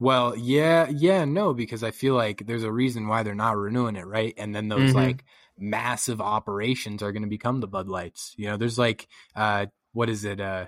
Well, 0.00 0.36
yeah, 0.36 0.88
yeah, 0.88 1.24
no, 1.24 1.52
because 1.52 1.82
I 1.82 1.90
feel 1.90 2.14
like 2.14 2.46
there's 2.46 2.62
a 2.62 2.70
reason 2.70 3.08
why 3.08 3.24
they're 3.24 3.34
not 3.34 3.56
renewing 3.56 3.96
it, 3.96 4.06
right? 4.06 4.32
And 4.38 4.54
then 4.54 4.68
those 4.68 4.90
mm-hmm. 4.90 4.96
like 4.96 5.24
massive 5.58 6.20
operations 6.20 7.02
are 7.02 7.10
going 7.10 7.24
to 7.24 7.28
become 7.28 7.58
the 7.58 7.66
Bud 7.66 7.88
Lights. 7.88 8.32
You 8.38 8.46
know, 8.46 8.56
there's 8.56 8.78
like, 8.78 9.08
uh, 9.34 9.66
what 9.92 10.08
is 10.08 10.24
it? 10.24 10.40
Uh, 10.40 10.66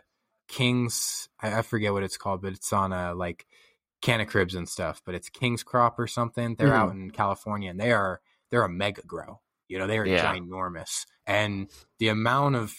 Kings, 0.50 1.28
I, 1.40 1.58
I 1.58 1.62
forget 1.62 1.92
what 1.92 2.02
it's 2.02 2.16
called, 2.16 2.42
but 2.42 2.52
it's 2.52 2.72
on 2.72 2.92
a 2.92 3.14
like 3.14 3.46
Canna 4.02 4.26
Cribs 4.26 4.54
and 4.54 4.68
stuff, 4.68 5.00
but 5.06 5.14
it's 5.14 5.28
King's 5.28 5.62
Crop 5.62 5.98
or 5.98 6.06
something. 6.06 6.56
They're 6.56 6.68
mm-hmm. 6.68 6.76
out 6.76 6.92
in 6.92 7.10
California 7.12 7.70
and 7.70 7.80
they 7.80 7.92
are 7.92 8.20
they're 8.50 8.64
a 8.64 8.68
mega 8.68 9.02
grow. 9.02 9.40
You 9.68 9.78
know, 9.78 9.86
they 9.86 9.98
are 9.98 10.06
yeah. 10.06 10.34
ginormous. 10.34 11.06
And 11.26 11.70
the 11.98 12.08
amount 12.08 12.56
of 12.56 12.74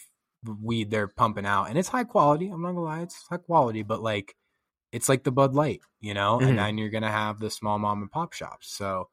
weed 0.61 0.91
they're 0.91 1.07
pumping 1.07 1.45
out, 1.45 1.69
and 1.69 1.77
it's 1.77 1.87
high 1.87 2.03
quality. 2.03 2.49
I'm 2.49 2.61
not 2.61 2.73
gonna 2.73 2.83
lie, 2.83 3.01
it's 3.01 3.25
high 3.29 3.37
quality, 3.37 3.83
but 3.83 4.01
like 4.01 4.35
it's 4.91 5.07
like 5.07 5.23
the 5.23 5.31
Bud 5.31 5.53
Light, 5.53 5.79
you 6.01 6.13
know, 6.13 6.39
mm-hmm. 6.39 6.49
and 6.49 6.59
then 6.59 6.77
you're 6.77 6.89
gonna 6.89 7.11
have 7.11 7.39
the 7.39 7.49
small 7.49 7.79
mom 7.79 8.01
and 8.01 8.11
pop 8.11 8.33
shops. 8.33 8.75
So 8.75 9.07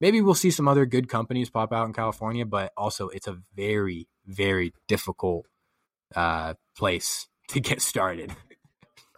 maybe 0.00 0.20
we'll 0.20 0.34
see 0.34 0.50
some 0.50 0.68
other 0.68 0.84
good 0.84 1.08
companies 1.08 1.48
pop 1.48 1.72
out 1.72 1.86
in 1.86 1.94
California, 1.94 2.44
but 2.44 2.72
also 2.76 3.08
it's 3.08 3.28
a 3.28 3.38
very, 3.56 4.08
very 4.26 4.74
difficult 4.86 5.46
uh, 6.14 6.52
place 6.76 7.28
to 7.52 7.60
get 7.60 7.80
started. 7.80 8.34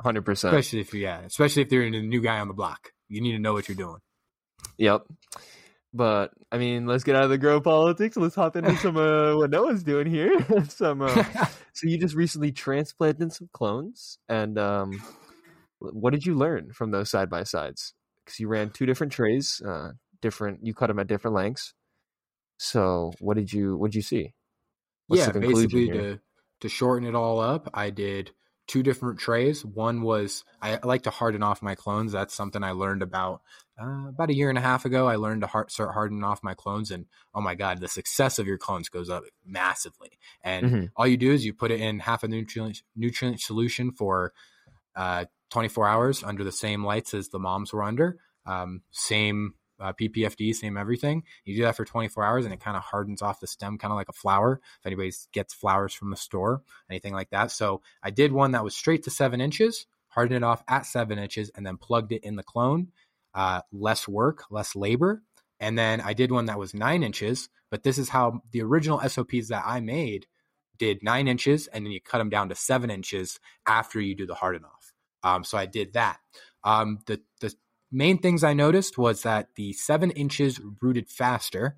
Hundred 0.00 0.24
percent. 0.24 0.54
Especially 0.54 0.80
if 0.80 0.94
yeah, 0.94 1.20
especially 1.20 1.62
if 1.62 1.72
you're 1.72 1.84
a 1.84 1.90
new 1.90 2.20
guy 2.20 2.38
on 2.38 2.48
the 2.48 2.54
block, 2.54 2.90
you 3.08 3.20
need 3.20 3.32
to 3.32 3.38
know 3.38 3.52
what 3.52 3.68
you're 3.68 3.76
doing. 3.76 3.98
Yep. 4.78 5.02
But 5.92 6.32
I 6.50 6.58
mean, 6.58 6.86
let's 6.86 7.04
get 7.04 7.14
out 7.14 7.24
of 7.24 7.30
the 7.30 7.38
grow 7.38 7.60
politics. 7.60 8.16
Let's 8.16 8.34
hop 8.34 8.56
into 8.56 8.76
some 8.78 8.96
uh, 8.96 9.36
what 9.36 9.50
Noah's 9.50 9.84
doing 9.84 10.06
here. 10.06 10.44
some. 10.68 11.02
Uh, 11.02 11.24
so 11.72 11.88
you 11.88 11.98
just 11.98 12.16
recently 12.16 12.50
transplanted 12.50 13.32
some 13.32 13.48
clones, 13.52 14.18
and 14.28 14.58
um, 14.58 15.00
what 15.78 16.12
did 16.12 16.26
you 16.26 16.34
learn 16.34 16.72
from 16.72 16.90
those 16.90 17.10
side 17.10 17.30
by 17.30 17.44
sides? 17.44 17.94
Because 18.24 18.40
you 18.40 18.48
ran 18.48 18.70
two 18.70 18.86
different 18.86 19.12
trays, 19.12 19.62
uh, 19.64 19.92
different. 20.20 20.66
You 20.66 20.74
cut 20.74 20.88
them 20.88 20.98
at 20.98 21.06
different 21.06 21.36
lengths. 21.36 21.74
So 22.58 23.12
what 23.20 23.36
did 23.36 23.52
you 23.52 23.76
what 23.76 23.92
did 23.92 23.96
you 23.96 24.02
see? 24.02 24.34
What's 25.06 25.26
yeah, 25.26 25.32
basically 25.32 25.88
to 25.88 26.18
to 26.64 26.68
shorten 26.70 27.06
it 27.06 27.14
all 27.14 27.40
up, 27.40 27.68
I 27.74 27.90
did 27.90 28.32
two 28.66 28.82
different 28.82 29.18
trays. 29.18 29.62
One 29.64 30.00
was 30.00 30.44
I, 30.62 30.78
like 30.82 31.02
to 31.02 31.10
harden 31.10 31.42
off 31.42 31.60
my 31.60 31.74
clones. 31.74 32.12
That's 32.12 32.34
something 32.34 32.64
I 32.64 32.70
learned 32.70 33.02
about 33.02 33.42
uh, 33.78 34.08
about 34.08 34.30
a 34.30 34.34
year 34.34 34.48
and 34.48 34.56
a 34.56 34.62
half 34.62 34.86
ago. 34.86 35.06
I 35.06 35.16
learned 35.16 35.42
to 35.42 35.46
hard, 35.46 35.70
start 35.70 35.92
hardening 35.92 36.24
off 36.24 36.42
my 36.42 36.54
clones, 36.54 36.90
and 36.90 37.04
oh 37.34 37.42
my 37.42 37.54
god, 37.54 37.80
the 37.80 37.88
success 37.88 38.38
of 38.38 38.46
your 38.46 38.56
clones 38.56 38.88
goes 38.88 39.10
up 39.10 39.24
massively. 39.44 40.18
And 40.42 40.66
mm-hmm. 40.66 40.84
all 40.96 41.06
you 41.06 41.18
do 41.18 41.32
is 41.32 41.44
you 41.44 41.52
put 41.52 41.70
it 41.70 41.80
in 41.80 41.98
half 41.98 42.22
a 42.22 42.28
nutrient 42.28 42.82
nutrient 42.96 43.40
solution 43.40 43.92
for 43.92 44.32
uh, 44.96 45.26
24 45.50 45.86
hours 45.86 46.24
under 46.24 46.44
the 46.44 46.52
same 46.52 46.82
lights 46.82 47.12
as 47.12 47.28
the 47.28 47.38
moms 47.38 47.74
were 47.74 47.82
under, 47.82 48.16
um, 48.46 48.80
same 48.90 49.52
uh, 49.84 49.92
PPFD, 49.92 50.54
same 50.54 50.78
everything. 50.78 51.24
You 51.44 51.56
do 51.56 51.62
that 51.64 51.76
for 51.76 51.84
24 51.84 52.24
hours 52.24 52.44
and 52.46 52.54
it 52.54 52.60
kind 52.60 52.76
of 52.76 52.82
hardens 52.82 53.20
off 53.20 53.40
the 53.40 53.46
stem, 53.46 53.76
kind 53.76 53.92
of 53.92 53.96
like 53.96 54.08
a 54.08 54.14
flower. 54.14 54.60
If 54.80 54.86
anybody 54.86 55.12
gets 55.32 55.52
flowers 55.52 55.92
from 55.92 56.08
the 56.08 56.16
store, 56.16 56.62
anything 56.88 57.12
like 57.12 57.28
that. 57.30 57.50
So 57.50 57.82
I 58.02 58.10
did 58.10 58.32
one 58.32 58.52
that 58.52 58.64
was 58.64 58.74
straight 58.74 59.02
to 59.04 59.10
seven 59.10 59.42
inches, 59.42 59.86
hardened 60.08 60.38
it 60.38 60.42
off 60.42 60.64
at 60.68 60.86
seven 60.86 61.18
inches, 61.18 61.50
and 61.54 61.66
then 61.66 61.76
plugged 61.76 62.12
it 62.12 62.24
in 62.24 62.36
the 62.36 62.42
clone. 62.42 62.88
Uh, 63.34 63.60
less 63.72 64.08
work, 64.08 64.44
less 64.50 64.74
labor. 64.74 65.22
And 65.60 65.78
then 65.78 66.00
I 66.00 66.14
did 66.14 66.32
one 66.32 66.46
that 66.46 66.58
was 66.58 66.72
nine 66.72 67.02
inches, 67.02 67.50
but 67.70 67.82
this 67.82 67.98
is 67.98 68.08
how 68.08 68.42
the 68.52 68.62
original 68.62 69.00
SOPs 69.06 69.48
that 69.48 69.64
I 69.66 69.80
made 69.80 70.26
did 70.78 71.02
nine 71.02 71.28
inches, 71.28 71.66
and 71.66 71.84
then 71.84 71.92
you 71.92 72.00
cut 72.00 72.18
them 72.18 72.30
down 72.30 72.48
to 72.48 72.54
seven 72.54 72.90
inches 72.90 73.38
after 73.66 74.00
you 74.00 74.14
do 74.14 74.26
the 74.26 74.34
harden 74.34 74.64
off. 74.64 74.92
Um, 75.22 75.44
so 75.44 75.58
I 75.58 75.66
did 75.66 75.92
that. 75.92 76.20
Um, 76.62 77.00
the 77.06 77.20
the 77.40 77.54
main 77.94 78.18
things 78.18 78.42
I 78.42 78.52
noticed 78.52 78.98
was 78.98 79.22
that 79.22 79.48
the 79.56 79.72
seven 79.72 80.10
inches 80.10 80.60
rooted 80.82 81.08
faster. 81.08 81.76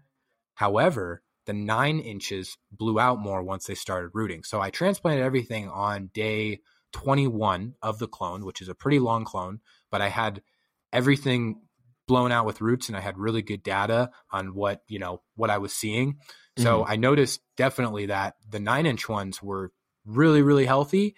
However, 0.54 1.22
the 1.44 1.52
nine 1.52 2.00
inches 2.00 2.56
blew 2.72 2.98
out 2.98 3.20
more 3.20 3.42
once 3.42 3.66
they 3.66 3.74
started 3.74 4.10
rooting. 4.14 4.42
So 4.42 4.60
I 4.60 4.70
transplanted 4.70 5.24
everything 5.24 5.68
on 5.68 6.10
day 6.12 6.60
21 6.92 7.74
of 7.82 7.98
the 7.98 8.08
clone, 8.08 8.44
which 8.44 8.60
is 8.60 8.68
a 8.68 8.74
pretty 8.74 8.98
long 8.98 9.24
clone, 9.24 9.60
but 9.90 10.00
I 10.00 10.08
had 10.08 10.42
everything 10.92 11.60
blown 12.08 12.32
out 12.32 12.46
with 12.46 12.60
roots 12.60 12.88
and 12.88 12.96
I 12.96 13.00
had 13.00 13.18
really 13.18 13.42
good 13.42 13.62
data 13.62 14.10
on 14.30 14.54
what, 14.54 14.82
you 14.88 14.98
know, 14.98 15.22
what 15.34 15.50
I 15.50 15.58
was 15.58 15.72
seeing. 15.72 16.18
So 16.56 16.80
mm-hmm. 16.80 16.90
I 16.90 16.96
noticed 16.96 17.40
definitely 17.56 18.06
that 18.06 18.36
the 18.48 18.60
nine 18.60 18.86
inch 18.86 19.08
ones 19.08 19.42
were 19.42 19.72
really, 20.06 20.40
really 20.40 20.64
healthy, 20.64 21.14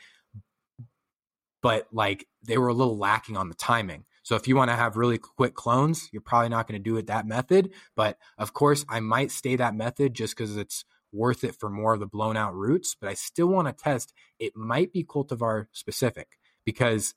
but 1.62 1.87
like 1.93 2.26
they 2.43 2.59
were 2.59 2.69
a 2.69 2.75
little 2.75 2.99
lacking 2.99 3.37
on 3.37 3.49
the 3.49 3.55
timing. 3.55 4.05
So 4.28 4.37
if 4.37 4.47
you 4.47 4.56
want 4.56 4.70
to 4.70 4.76
have 4.76 4.99
really 4.99 5.16
quick 5.16 5.54
clones, 5.54 6.11
you're 6.12 6.20
probably 6.20 6.50
not 6.50 6.68
going 6.68 6.78
to 6.78 6.85
do 6.85 6.99
it 6.99 7.06
that 7.06 7.26
method. 7.26 7.73
But 7.97 8.18
of 8.37 8.52
course, 8.52 8.85
I 8.87 9.00
might 9.00 9.30
stay 9.30 9.56
that 9.56 9.75
method 9.75 10.12
just 10.12 10.37
because 10.37 10.58
it's 10.58 10.85
worth 11.11 11.44
it 11.44 11.58
for 11.58 11.70
more 11.70 11.94
of 11.94 12.00
the 12.00 12.06
blown 12.06 12.37
out 12.37 12.54
roots. 12.54 12.94
But 12.94 13.08
I 13.08 13.14
still 13.14 13.47
want 13.47 13.68
to 13.68 13.73
test. 13.73 14.12
It 14.38 14.54
might 14.54 14.92
be 14.92 15.02
cultivar 15.02 15.68
specific 15.73 16.37
because 16.66 17.14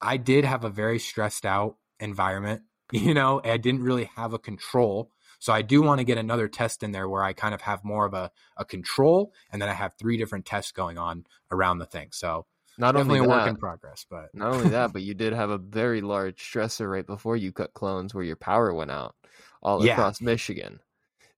I 0.00 0.16
did 0.16 0.44
have 0.44 0.64
a 0.64 0.70
very 0.70 0.98
stressed 0.98 1.46
out 1.46 1.76
environment. 2.00 2.62
You 2.90 3.14
know, 3.14 3.40
I 3.42 3.56
didn't 3.56 3.84
really 3.84 4.10
have 4.16 4.34
a 4.34 4.38
control. 4.40 5.12
So 5.38 5.52
I 5.52 5.62
do 5.62 5.82
want 5.82 6.00
to 6.00 6.04
get 6.04 6.18
another 6.18 6.46
test 6.48 6.82
in 6.82 6.90
there 6.90 7.08
where 7.08 7.22
I 7.22 7.32
kind 7.32 7.54
of 7.54 7.62
have 7.62 7.84
more 7.84 8.04
of 8.04 8.12
a, 8.12 8.32
a 8.56 8.64
control 8.64 9.32
and 9.50 9.62
then 9.62 9.68
I 9.70 9.72
have 9.72 9.94
three 9.94 10.18
different 10.18 10.46
tests 10.46 10.72
going 10.72 10.98
on 10.98 11.24
around 11.50 11.78
the 11.78 11.86
thing. 11.86 12.08
So 12.10 12.44
not 12.78 12.92
Definitely 12.92 13.20
only 13.20 13.32
a 13.32 13.36
work 13.36 13.48
in 13.48 13.56
progress, 13.56 14.06
but 14.08 14.30
not 14.34 14.54
only 14.54 14.70
that, 14.70 14.92
but 14.92 15.02
you 15.02 15.14
did 15.14 15.32
have 15.32 15.50
a 15.50 15.58
very 15.58 16.00
large 16.00 16.38
stressor 16.38 16.90
right 16.90 17.06
before 17.06 17.36
you 17.36 17.52
cut 17.52 17.74
clones 17.74 18.14
where 18.14 18.24
your 18.24 18.36
power 18.36 18.72
went 18.72 18.90
out 18.90 19.14
all 19.62 19.84
yeah. 19.84 19.92
across 19.92 20.20
Michigan. 20.20 20.80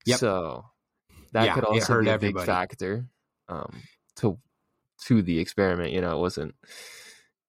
Yep. 0.07 0.19
So 0.19 0.65
that 1.33 1.47
yeah, 1.47 1.55
could 1.55 1.65
also 1.65 2.01
be 2.01 2.09
a 2.09 2.13
everybody. 2.13 2.45
big 2.45 2.47
factor 2.47 3.07
um, 3.49 3.83
to 4.17 4.39
to 5.07 5.23
the 5.23 5.39
experiment. 5.39 5.93
You 5.93 6.01
know, 6.01 6.17
it 6.17 6.21
wasn't 6.21 6.55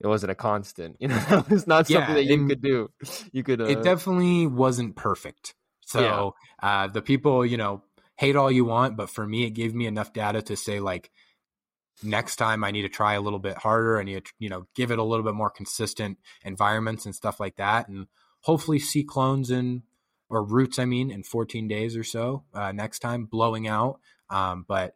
it 0.01 0.07
wasn't 0.07 0.31
a 0.31 0.35
constant. 0.35 0.97
You 0.99 1.09
know, 1.09 1.45
it's 1.49 1.67
not 1.67 1.87
something 1.87 2.09
yeah, 2.09 2.13
that 2.15 2.25
you 2.25 2.47
could 2.47 2.61
do. 2.61 2.89
You 3.31 3.43
could. 3.43 3.61
Uh... 3.61 3.65
It 3.65 3.83
definitely 3.83 4.47
wasn't 4.47 4.95
perfect. 4.95 5.55
So 5.81 6.33
uh, 6.63 6.87
the 6.87 7.01
people, 7.01 7.45
you 7.45 7.57
know, 7.57 7.83
hate 8.15 8.35
all 8.35 8.51
you 8.51 8.65
want, 8.65 8.97
but 8.97 9.09
for 9.09 9.25
me, 9.25 9.45
it 9.45 9.51
gave 9.51 9.75
me 9.75 9.85
enough 9.85 10.13
data 10.13 10.41
to 10.41 10.55
say 10.55 10.79
like 10.79 11.11
next 12.03 12.35
time 12.37 12.63
I 12.63 12.71
need 12.71 12.83
to 12.83 12.89
try 12.89 13.13
a 13.13 13.21
little 13.21 13.39
bit 13.39 13.57
harder. 13.57 13.99
I 13.99 14.03
need 14.03 14.25
to, 14.25 14.31
you 14.39 14.49
know, 14.49 14.67
give 14.75 14.91
it 14.91 14.99
a 14.99 15.03
little 15.03 15.23
bit 15.23 15.33
more 15.33 15.49
consistent 15.49 16.17
environments 16.43 17.05
and 17.05 17.15
stuff 17.15 17.39
like 17.39 17.55
that. 17.57 17.87
And 17.87 18.07
hopefully 18.41 18.79
see 18.79 19.03
clones 19.03 19.51
in, 19.51 19.83
or 20.29 20.43
roots, 20.43 20.79
I 20.79 20.85
mean, 20.85 21.11
in 21.11 21.23
14 21.23 21.67
days 21.67 21.95
or 21.95 22.03
so 22.03 22.43
uh, 22.53 22.71
next 22.71 22.99
time 22.99 23.25
blowing 23.25 23.67
out. 23.67 23.99
Um, 24.29 24.65
but 24.67 24.95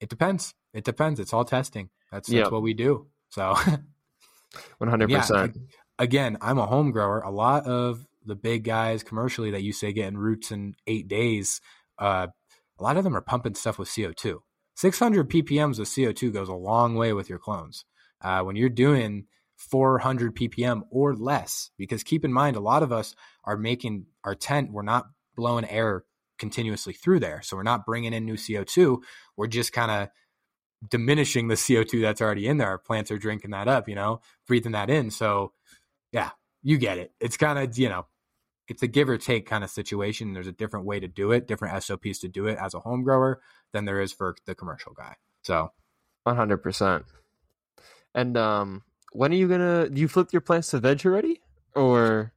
it 0.00 0.08
depends. 0.08 0.54
It 0.72 0.84
depends. 0.84 1.18
It's 1.18 1.32
all 1.32 1.44
testing. 1.44 1.90
That's, 2.12 2.28
that's 2.28 2.36
yep. 2.36 2.52
what 2.52 2.62
we 2.62 2.74
do. 2.74 3.06
So 3.30 3.54
100%. 4.80 5.08
Yeah, 5.10 5.46
again, 5.98 6.38
I'm 6.40 6.58
a 6.58 6.66
home 6.66 6.90
grower. 6.90 7.20
A 7.20 7.30
lot 7.30 7.66
of 7.66 8.06
the 8.24 8.34
big 8.36 8.64
guys 8.64 9.02
commercially 9.02 9.52
that 9.52 9.62
you 9.62 9.72
say 9.72 9.92
getting 9.92 10.18
roots 10.18 10.50
in 10.50 10.74
eight 10.86 11.08
days, 11.08 11.60
uh, 11.98 12.26
a 12.78 12.82
lot 12.82 12.96
of 12.96 13.04
them 13.04 13.16
are 13.16 13.22
pumping 13.22 13.54
stuff 13.54 13.78
with 13.78 13.88
CO2. 13.88 14.40
600 14.80 15.28
ppms 15.28 15.78
of 15.78 15.86
CO2 15.86 16.32
goes 16.32 16.48
a 16.48 16.54
long 16.54 16.94
way 16.94 17.12
with 17.12 17.28
your 17.28 17.38
clones. 17.38 17.84
Uh, 18.22 18.40
when 18.40 18.56
you're 18.56 18.70
doing 18.70 19.26
400 19.58 20.34
ppm 20.34 20.84
or 20.90 21.14
less, 21.14 21.70
because 21.76 22.02
keep 22.02 22.24
in 22.24 22.32
mind, 22.32 22.56
a 22.56 22.60
lot 22.60 22.82
of 22.82 22.90
us 22.90 23.14
are 23.44 23.58
making 23.58 24.06
our 24.24 24.34
tent, 24.34 24.72
we're 24.72 24.80
not 24.80 25.04
blowing 25.36 25.66
air 25.66 26.04
continuously 26.38 26.94
through 26.94 27.20
there. 27.20 27.42
So 27.42 27.58
we're 27.58 27.62
not 27.62 27.84
bringing 27.84 28.14
in 28.14 28.24
new 28.24 28.36
CO2. 28.36 29.02
We're 29.36 29.48
just 29.48 29.74
kind 29.74 29.90
of 29.90 30.08
diminishing 30.88 31.48
the 31.48 31.56
CO2 31.56 32.00
that's 32.00 32.22
already 32.22 32.46
in 32.46 32.56
there. 32.56 32.68
Our 32.68 32.78
plants 32.78 33.10
are 33.10 33.18
drinking 33.18 33.50
that 33.50 33.68
up, 33.68 33.86
you 33.86 33.94
know, 33.94 34.22
breathing 34.46 34.72
that 34.72 34.88
in. 34.88 35.10
So, 35.10 35.52
yeah, 36.10 36.30
you 36.62 36.78
get 36.78 36.96
it. 36.96 37.12
It's 37.20 37.36
kind 37.36 37.58
of, 37.58 37.76
you 37.76 37.90
know, 37.90 38.06
it's 38.70 38.82
a 38.82 38.86
give 38.86 39.08
or 39.08 39.18
take 39.18 39.46
kind 39.46 39.64
of 39.64 39.70
situation. 39.70 40.32
There's 40.32 40.46
a 40.46 40.52
different 40.52 40.86
way 40.86 41.00
to 41.00 41.08
do 41.08 41.32
it, 41.32 41.48
different 41.48 41.82
SOPs 41.82 42.20
to 42.20 42.28
do 42.28 42.46
it 42.46 42.56
as 42.56 42.72
a 42.72 42.78
home 42.78 43.02
grower 43.02 43.40
than 43.72 43.84
there 43.84 44.00
is 44.00 44.12
for 44.12 44.36
the 44.46 44.54
commercial 44.54 44.92
guy. 44.92 45.16
So, 45.42 45.72
100%. 46.26 47.02
And 48.14 48.36
um, 48.36 48.82
when 49.12 49.32
are 49.32 49.36
you 49.36 49.48
gonna? 49.48 49.88
Do 49.88 50.00
you 50.00 50.08
flip 50.08 50.32
your 50.32 50.40
plants 50.40 50.70
to 50.70 50.78
veg 50.78 51.04
already, 51.04 51.40
or? 51.74 52.32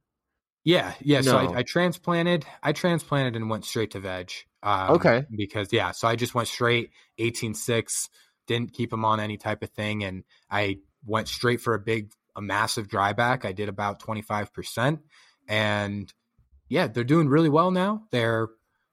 Yeah, 0.63 0.93
yeah. 1.01 1.21
No. 1.21 1.31
So 1.31 1.37
I, 1.37 1.57
I, 1.59 1.63
transplanted. 1.63 2.45
I 2.61 2.71
transplanted 2.71 3.35
and 3.35 3.49
went 3.49 3.65
straight 3.65 3.91
to 3.91 3.99
veg. 3.99 4.31
Um, 4.61 4.91
okay. 4.91 5.25
Because 5.35 5.73
yeah, 5.73 5.91
so 5.91 6.07
I 6.07 6.15
just 6.15 6.33
went 6.35 6.47
straight 6.47 6.91
eighteen 7.17 7.53
six. 7.53 8.09
Didn't 8.47 8.73
keep 8.73 8.91
them 8.91 9.05
on 9.05 9.19
any 9.19 9.37
type 9.37 9.63
of 9.63 9.69
thing, 9.71 10.03
and 10.03 10.23
I 10.49 10.77
went 11.05 11.27
straight 11.27 11.61
for 11.61 11.73
a 11.73 11.79
big, 11.79 12.11
a 12.35 12.41
massive 12.41 12.87
dryback. 12.87 13.45
I 13.45 13.51
did 13.51 13.67
about 13.67 13.99
twenty 13.99 14.21
five 14.21 14.53
percent, 14.53 15.01
and 15.47 16.11
yeah, 16.73 16.87
they're 16.87 17.03
doing 17.03 17.29
really 17.29 17.49
well 17.49 17.69
now. 17.69 18.03
They're 18.09 18.49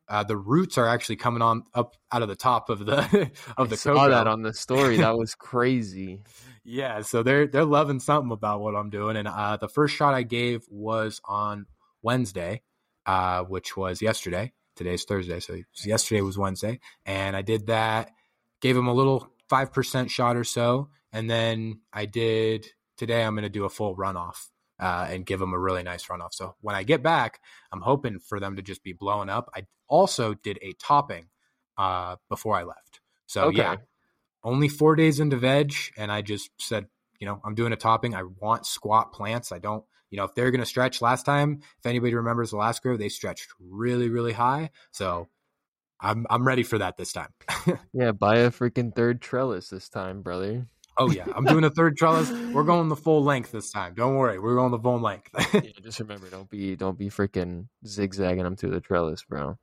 uh, 0.06 0.22
the 0.22 0.36
roots 0.36 0.76
are 0.76 0.86
actually 0.86 1.16
coming 1.16 1.40
on 1.40 1.62
up 1.72 1.96
out 2.12 2.20
of 2.20 2.28
the 2.28 2.36
top 2.36 2.68
of 2.68 2.84
the 2.84 3.30
of 3.56 3.70
the. 3.70 3.74
I 3.74 3.78
saw 3.78 4.08
that 4.08 4.26
on 4.26 4.42
the 4.42 4.52
story. 4.52 4.98
That 4.98 5.16
was 5.16 5.34
crazy. 5.38 6.22
yeah, 6.62 7.00
so 7.00 7.22
they're 7.22 7.46
they're 7.46 7.64
loving 7.64 7.98
something 7.98 8.32
about 8.32 8.60
what 8.60 8.76
I'm 8.76 8.90
doing. 8.90 9.16
And 9.16 9.26
uh, 9.26 9.56
the 9.56 9.68
first 9.68 9.94
shot 9.96 10.12
I 10.12 10.24
gave 10.24 10.66
was 10.68 11.22
on 11.24 11.64
Wednesday, 12.02 12.60
uh, 13.06 13.44
which 13.44 13.78
was 13.78 14.02
yesterday. 14.02 14.52
Today's 14.76 15.04
Thursday, 15.04 15.40
so 15.40 15.56
yesterday 15.82 16.20
was 16.20 16.36
Wednesday, 16.36 16.80
and 17.06 17.34
I 17.34 17.40
did 17.40 17.68
that. 17.68 18.10
Gave 18.60 18.76
him 18.76 18.88
a 18.88 18.94
little 18.94 19.26
five 19.48 19.72
percent 19.72 20.10
shot 20.10 20.36
or 20.36 20.44
so, 20.44 20.90
and 21.14 21.30
then 21.30 21.80
I 21.94 22.04
did 22.04 22.66
today. 22.98 23.24
I'm 23.24 23.34
going 23.34 23.44
to 23.44 23.48
do 23.48 23.64
a 23.64 23.70
full 23.70 23.96
runoff 23.96 24.48
uh, 24.80 25.06
and 25.10 25.26
give 25.26 25.38
them 25.38 25.52
a 25.52 25.58
really 25.58 25.82
nice 25.82 26.06
runoff. 26.06 26.32
So 26.32 26.56
when 26.62 26.74
I 26.74 26.82
get 26.82 27.02
back, 27.02 27.40
I'm 27.70 27.82
hoping 27.82 28.18
for 28.18 28.40
them 28.40 28.56
to 28.56 28.62
just 28.62 28.82
be 28.82 28.92
blowing 28.92 29.28
up. 29.28 29.50
I 29.54 29.66
also 29.88 30.34
did 30.34 30.58
a 30.62 30.72
topping 30.72 31.26
uh, 31.76 32.16
before 32.28 32.56
I 32.56 32.64
left. 32.64 33.00
So 33.26 33.44
okay. 33.44 33.58
yeah, 33.58 33.76
only 34.42 34.68
four 34.68 34.96
days 34.96 35.20
into 35.20 35.36
veg, 35.36 35.74
and 35.96 36.10
I 36.10 36.22
just 36.22 36.50
said, 36.58 36.86
you 37.20 37.26
know, 37.26 37.40
I'm 37.44 37.54
doing 37.54 37.72
a 37.72 37.76
topping. 37.76 38.14
I 38.14 38.22
want 38.22 38.66
squat 38.66 39.12
plants. 39.12 39.52
I 39.52 39.58
don't, 39.58 39.84
you 40.10 40.16
know, 40.16 40.24
if 40.24 40.34
they're 40.34 40.50
going 40.50 40.62
to 40.62 40.66
stretch 40.66 41.02
last 41.02 41.24
time, 41.24 41.60
if 41.78 41.86
anybody 41.86 42.14
remembers 42.14 42.50
the 42.50 42.56
last 42.56 42.82
grow, 42.82 42.96
they 42.96 43.10
stretched 43.10 43.48
really, 43.60 44.08
really 44.08 44.32
high. 44.32 44.70
So 44.90 45.28
I'm 46.00 46.26
I'm 46.30 46.46
ready 46.46 46.62
for 46.62 46.78
that 46.78 46.96
this 46.96 47.12
time. 47.12 47.32
yeah, 47.92 48.12
buy 48.12 48.38
a 48.38 48.50
freaking 48.50 48.94
third 48.94 49.20
trellis 49.20 49.68
this 49.68 49.88
time, 49.90 50.22
brother. 50.22 50.66
Oh 50.96 51.10
yeah, 51.10 51.24
I'm 51.34 51.44
doing 51.44 51.64
a 51.64 51.70
third 51.70 51.96
trellis. 51.96 52.30
We're 52.30 52.64
going 52.64 52.88
the 52.88 52.96
full 52.96 53.22
length 53.22 53.52
this 53.52 53.70
time. 53.70 53.94
Don't 53.94 54.16
worry, 54.16 54.38
we're 54.38 54.56
going 54.56 54.70
the 54.70 54.78
full 54.78 55.00
length. 55.00 55.28
yeah, 55.54 55.60
just 55.82 56.00
remember, 56.00 56.28
don't 56.28 56.48
be 56.48 56.76
don't 56.76 56.98
be 56.98 57.08
freaking 57.08 57.68
zigzagging 57.86 58.44
them 58.44 58.56
through 58.56 58.70
the 58.70 58.80
trellis, 58.80 59.24
bro. 59.24 59.58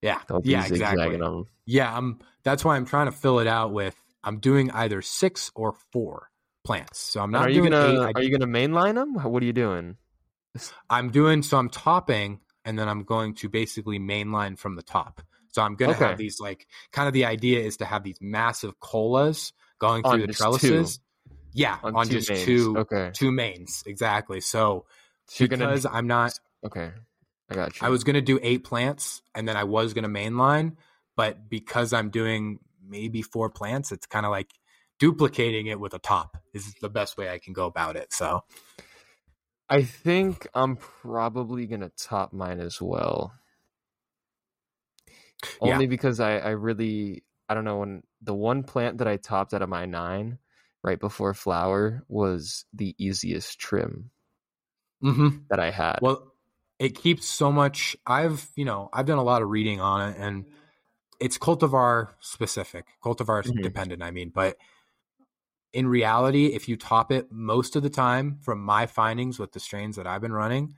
Yeah, 0.00 0.20
don't 0.28 0.44
be 0.44 0.50
yeah, 0.50 0.64
exactly. 0.66 1.16
Them. 1.16 1.44
Yeah, 1.66 1.94
I'm. 1.94 2.20
That's 2.44 2.64
why 2.64 2.76
I'm 2.76 2.86
trying 2.86 3.06
to 3.06 3.12
fill 3.12 3.40
it 3.40 3.46
out 3.46 3.72
with. 3.72 3.94
I'm 4.22 4.38
doing 4.38 4.70
either 4.70 5.02
six 5.02 5.50
or 5.54 5.74
four 5.92 6.30
plants. 6.64 6.98
So 6.98 7.20
I'm 7.20 7.30
not. 7.30 7.46
are 7.46 7.50
you 7.50 7.62
gonna 7.68 8.08
eight. 8.08 8.16
Are 8.16 8.22
you 8.22 8.36
gonna 8.36 8.50
mainline 8.50 8.94
them? 8.94 9.14
What 9.14 9.42
are 9.42 9.46
you 9.46 9.52
doing? 9.52 9.96
I'm 10.88 11.10
doing 11.10 11.42
so. 11.42 11.58
I'm 11.58 11.68
topping, 11.68 12.40
and 12.64 12.78
then 12.78 12.88
I'm 12.88 13.02
going 13.02 13.34
to 13.36 13.48
basically 13.48 13.98
mainline 13.98 14.58
from 14.58 14.76
the 14.76 14.82
top. 14.82 15.20
So 15.48 15.62
I'm 15.62 15.74
gonna 15.74 15.92
okay. 15.92 16.06
have 16.06 16.18
these 16.18 16.40
like 16.40 16.66
kind 16.92 17.08
of 17.08 17.14
the 17.14 17.24
idea 17.24 17.60
is 17.60 17.78
to 17.78 17.84
have 17.84 18.04
these 18.04 18.18
massive 18.20 18.78
colas 18.78 19.52
going 19.78 20.02
through 20.02 20.26
the 20.26 20.32
trellises. 20.32 20.98
Two. 20.98 21.02
Yeah, 21.54 21.78
on, 21.82 21.96
on 21.96 22.08
just 22.08 22.30
mains. 22.30 22.44
two 22.44 22.76
okay. 22.78 23.10
two 23.14 23.32
mains 23.32 23.82
exactly. 23.86 24.40
So, 24.40 24.84
so 25.26 25.46
because 25.46 25.84
gonna, 25.84 25.96
I'm 25.96 26.06
not 26.06 26.38
okay, 26.64 26.90
I 27.50 27.54
got 27.54 27.80
you. 27.80 27.86
I 27.86 27.90
was 27.90 28.04
gonna 28.04 28.20
do 28.20 28.38
eight 28.42 28.64
plants, 28.64 29.22
and 29.34 29.48
then 29.48 29.56
I 29.56 29.64
was 29.64 29.94
gonna 29.94 30.08
mainline, 30.08 30.76
but 31.16 31.48
because 31.48 31.92
I'm 31.92 32.10
doing 32.10 32.58
maybe 32.86 33.22
four 33.22 33.50
plants, 33.50 33.92
it's 33.92 34.06
kind 34.06 34.26
of 34.26 34.30
like 34.30 34.50
duplicating 34.98 35.66
it 35.66 35.78
with 35.78 35.94
a 35.94 35.98
top 35.98 36.36
is 36.52 36.74
the 36.80 36.88
best 36.88 37.16
way 37.16 37.30
I 37.30 37.38
can 37.38 37.52
go 37.52 37.66
about 37.66 37.96
it. 37.96 38.12
So 38.12 38.44
I 39.68 39.82
think 39.82 40.46
I'm 40.54 40.76
probably 40.76 41.66
gonna 41.66 41.90
top 41.96 42.32
mine 42.32 42.60
as 42.60 42.80
well. 42.80 43.32
Yeah. 45.62 45.74
Only 45.74 45.86
because 45.86 46.20
I, 46.20 46.38
I 46.38 46.50
really 46.50 47.22
I 47.48 47.54
don't 47.54 47.64
know 47.64 47.78
when 47.78 48.02
the 48.22 48.34
one 48.34 48.62
plant 48.62 48.98
that 48.98 49.08
I 49.08 49.16
topped 49.16 49.54
out 49.54 49.62
of 49.62 49.68
my 49.68 49.86
nine 49.86 50.38
right 50.82 50.98
before 50.98 51.34
flower 51.34 52.04
was 52.08 52.64
the 52.72 52.94
easiest 52.98 53.58
trim 53.58 54.10
mm-hmm. 55.02 55.28
that 55.50 55.60
I 55.60 55.70
had. 55.70 55.98
Well, 56.00 56.32
it 56.78 56.90
keeps 56.94 57.26
so 57.26 57.50
much. 57.50 57.96
I've 58.06 58.48
you 58.56 58.64
know 58.64 58.88
I've 58.92 59.06
done 59.06 59.18
a 59.18 59.24
lot 59.24 59.42
of 59.42 59.48
reading 59.48 59.80
on 59.80 60.10
it, 60.10 60.16
and 60.18 60.46
it's 61.20 61.38
cultivar 61.38 62.10
specific, 62.20 62.86
cultivar 63.04 63.44
Mhm. 63.44 63.62
dependent. 63.62 64.02
I 64.02 64.10
mean, 64.10 64.30
but 64.34 64.56
in 65.72 65.86
reality, 65.86 66.46
if 66.46 66.68
you 66.68 66.76
top 66.76 67.12
it 67.12 67.30
most 67.30 67.76
of 67.76 67.82
the 67.82 67.90
time, 67.90 68.38
from 68.42 68.60
my 68.60 68.86
findings 68.86 69.38
with 69.38 69.52
the 69.52 69.60
strains 69.60 69.96
that 69.96 70.06
I've 70.06 70.20
been 70.22 70.32
running, 70.32 70.74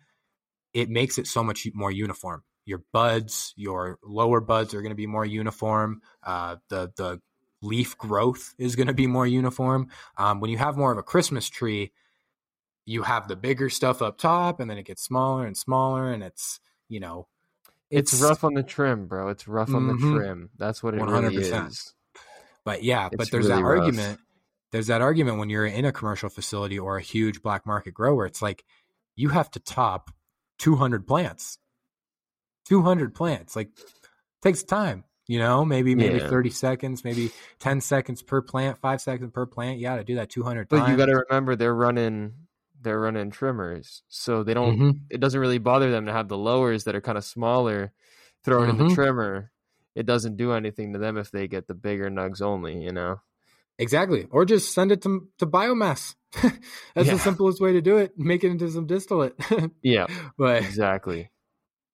it 0.73 0.89
makes 0.89 1.19
it 1.19 1.27
so 1.27 1.43
much 1.43 1.67
more 1.75 1.93
uniform. 1.93 2.43
Your 2.71 2.85
buds, 2.93 3.53
your 3.57 3.99
lower 4.05 4.41
buds 4.41 4.75
are 4.75 4.81
going 4.81 4.93
to 4.93 4.97
be 4.97 5.09
more 5.09 5.25
uniform. 5.25 6.03
Uh, 6.23 6.57
the 6.69 6.93
the 6.97 7.21
leaf 7.63 7.99
growth 7.99 8.55
is 8.59 8.77
going 8.77 8.87
to 8.87 8.95
be 8.95 9.09
more 9.09 9.27
uniform. 9.27 9.89
Um, 10.17 10.39
when 10.39 10.53
you 10.53 10.59
have 10.59 10.77
more 10.77 10.93
of 10.93 10.97
a 10.97 11.03
Christmas 11.03 11.49
tree, 11.49 11.91
you 12.87 13.03
have 13.03 13.27
the 13.27 13.35
bigger 13.35 13.71
stuff 13.71 14.03
up 14.03 14.19
top, 14.19 14.61
and 14.61 14.71
then 14.71 14.79
it 14.79 14.85
gets 14.85 15.03
smaller 15.03 15.45
and 15.45 15.57
smaller, 15.57 16.13
and 16.13 16.23
it's 16.23 16.61
you 16.89 17.01
know, 17.01 17.27
it's, 17.91 18.21
rough 18.21 18.45
on 18.45 18.55
the 18.55 18.63
trim, 18.63 19.09
bro. 19.09 19.31
It's 19.31 19.49
rough 19.49 19.75
on 19.75 19.89
the 19.89 19.95
Mhm. 19.95 20.13
trim. 20.13 20.51
That's 20.57 20.81
what 20.81 20.95
it 20.95 20.99
really 20.99 21.11
100%. 21.11 21.71
is. 21.73 21.95
But 22.65 22.85
yeah, 22.85 23.09
but 23.09 23.33
there's 23.33 23.49
really 23.49 23.63
that 23.63 23.67
rough. 23.67 23.81
argument. 23.81 24.21
There's 24.71 24.87
that 24.87 25.03
argument 25.03 25.39
when 25.39 25.51
you're 25.51 25.67
in 25.67 25.85
a 25.85 25.91
commercial 25.93 26.29
facility 26.29 26.79
or 26.79 26.99
a 26.99 27.03
huge 27.03 27.43
black 27.43 27.67
market 27.67 27.95
grower. 27.95 28.27
It's 28.27 28.41
like 28.41 28.65
you 29.17 29.31
have 29.31 29.51
to 29.51 29.59
top 29.59 30.13
200 30.59 31.09
plants. 31.09 31.59
200 32.71 33.15
plants 33.15 33.55
like 33.57 33.69
takes 34.43 34.63
time. 34.63 35.05
You 35.27 35.39
know, 35.39 35.65
maybe 35.65 35.95
maybe 35.95 36.19
Yeah. 36.19 36.29
30 36.29 36.51
seconds, 36.51 37.05
maybe 37.05 37.31
10 37.61 37.81
seconds 37.81 38.21
per 38.23 38.43
plant, 38.43 38.79
five 38.79 39.01
seconds 39.01 39.31
per 39.33 39.47
plant. 39.47 39.79
Yeah, 39.79 39.97
to 39.97 40.03
do 40.05 40.15
that 40.17 40.29
200 40.31 40.69
But 40.69 40.79
times. 40.79 40.91
you 40.91 40.97
got 40.97 41.07
to 41.07 41.25
remember 41.29 41.55
they're 41.57 41.75
running 41.75 42.33
they're 42.83 42.99
running 42.99 43.31
trimmers, 43.31 44.03
so 44.09 44.43
they 44.43 44.55
don't. 44.55 44.79
Mhm. 44.79 45.01
It 45.11 45.21
doesn't 45.21 45.39
really 45.39 45.59
bother 45.59 45.91
them 45.91 46.07
to 46.07 46.13
have 46.13 46.29
the 46.29 46.39
lowers 46.39 46.85
that 46.85 46.95
are 46.95 47.01
kind 47.03 47.19
of 47.19 47.25
smaller 47.25 47.93
thrown 48.43 48.71
in 48.71 48.79
the 48.79 48.85
Mhm. 48.85 48.95
trimmer. 48.95 49.53
It 49.95 50.07
doesn't 50.07 50.37
do 50.39 50.53
anything 50.53 50.95
to 50.95 50.99
them 50.99 51.19
if 51.19 51.31
they 51.31 51.47
get 51.47 51.67
the 51.67 51.75
bigger 51.75 52.09
nugs 52.09 52.41
only. 52.41 52.83
You 52.83 52.93
know. 52.93 53.21
Exactly. 53.79 54.27
Or 54.31 54.45
just 54.47 54.73
send 54.73 54.93
it 54.93 55.03
to 55.03 55.29
to 55.39 55.47
biomass. 55.47 56.15
That's 56.95 57.07
Yeah. 57.09 57.15
the 57.15 57.19
simplest 57.19 57.61
way 57.61 57.73
to 57.75 57.83
do 57.83 57.99
it. 57.99 58.19
Make 58.19 58.43
it 58.45 58.51
into 58.51 58.69
some 58.71 58.87
distillate. 58.87 59.35
Yeah. 59.83 60.07
but 60.39 60.63
Exactly. 60.65 61.31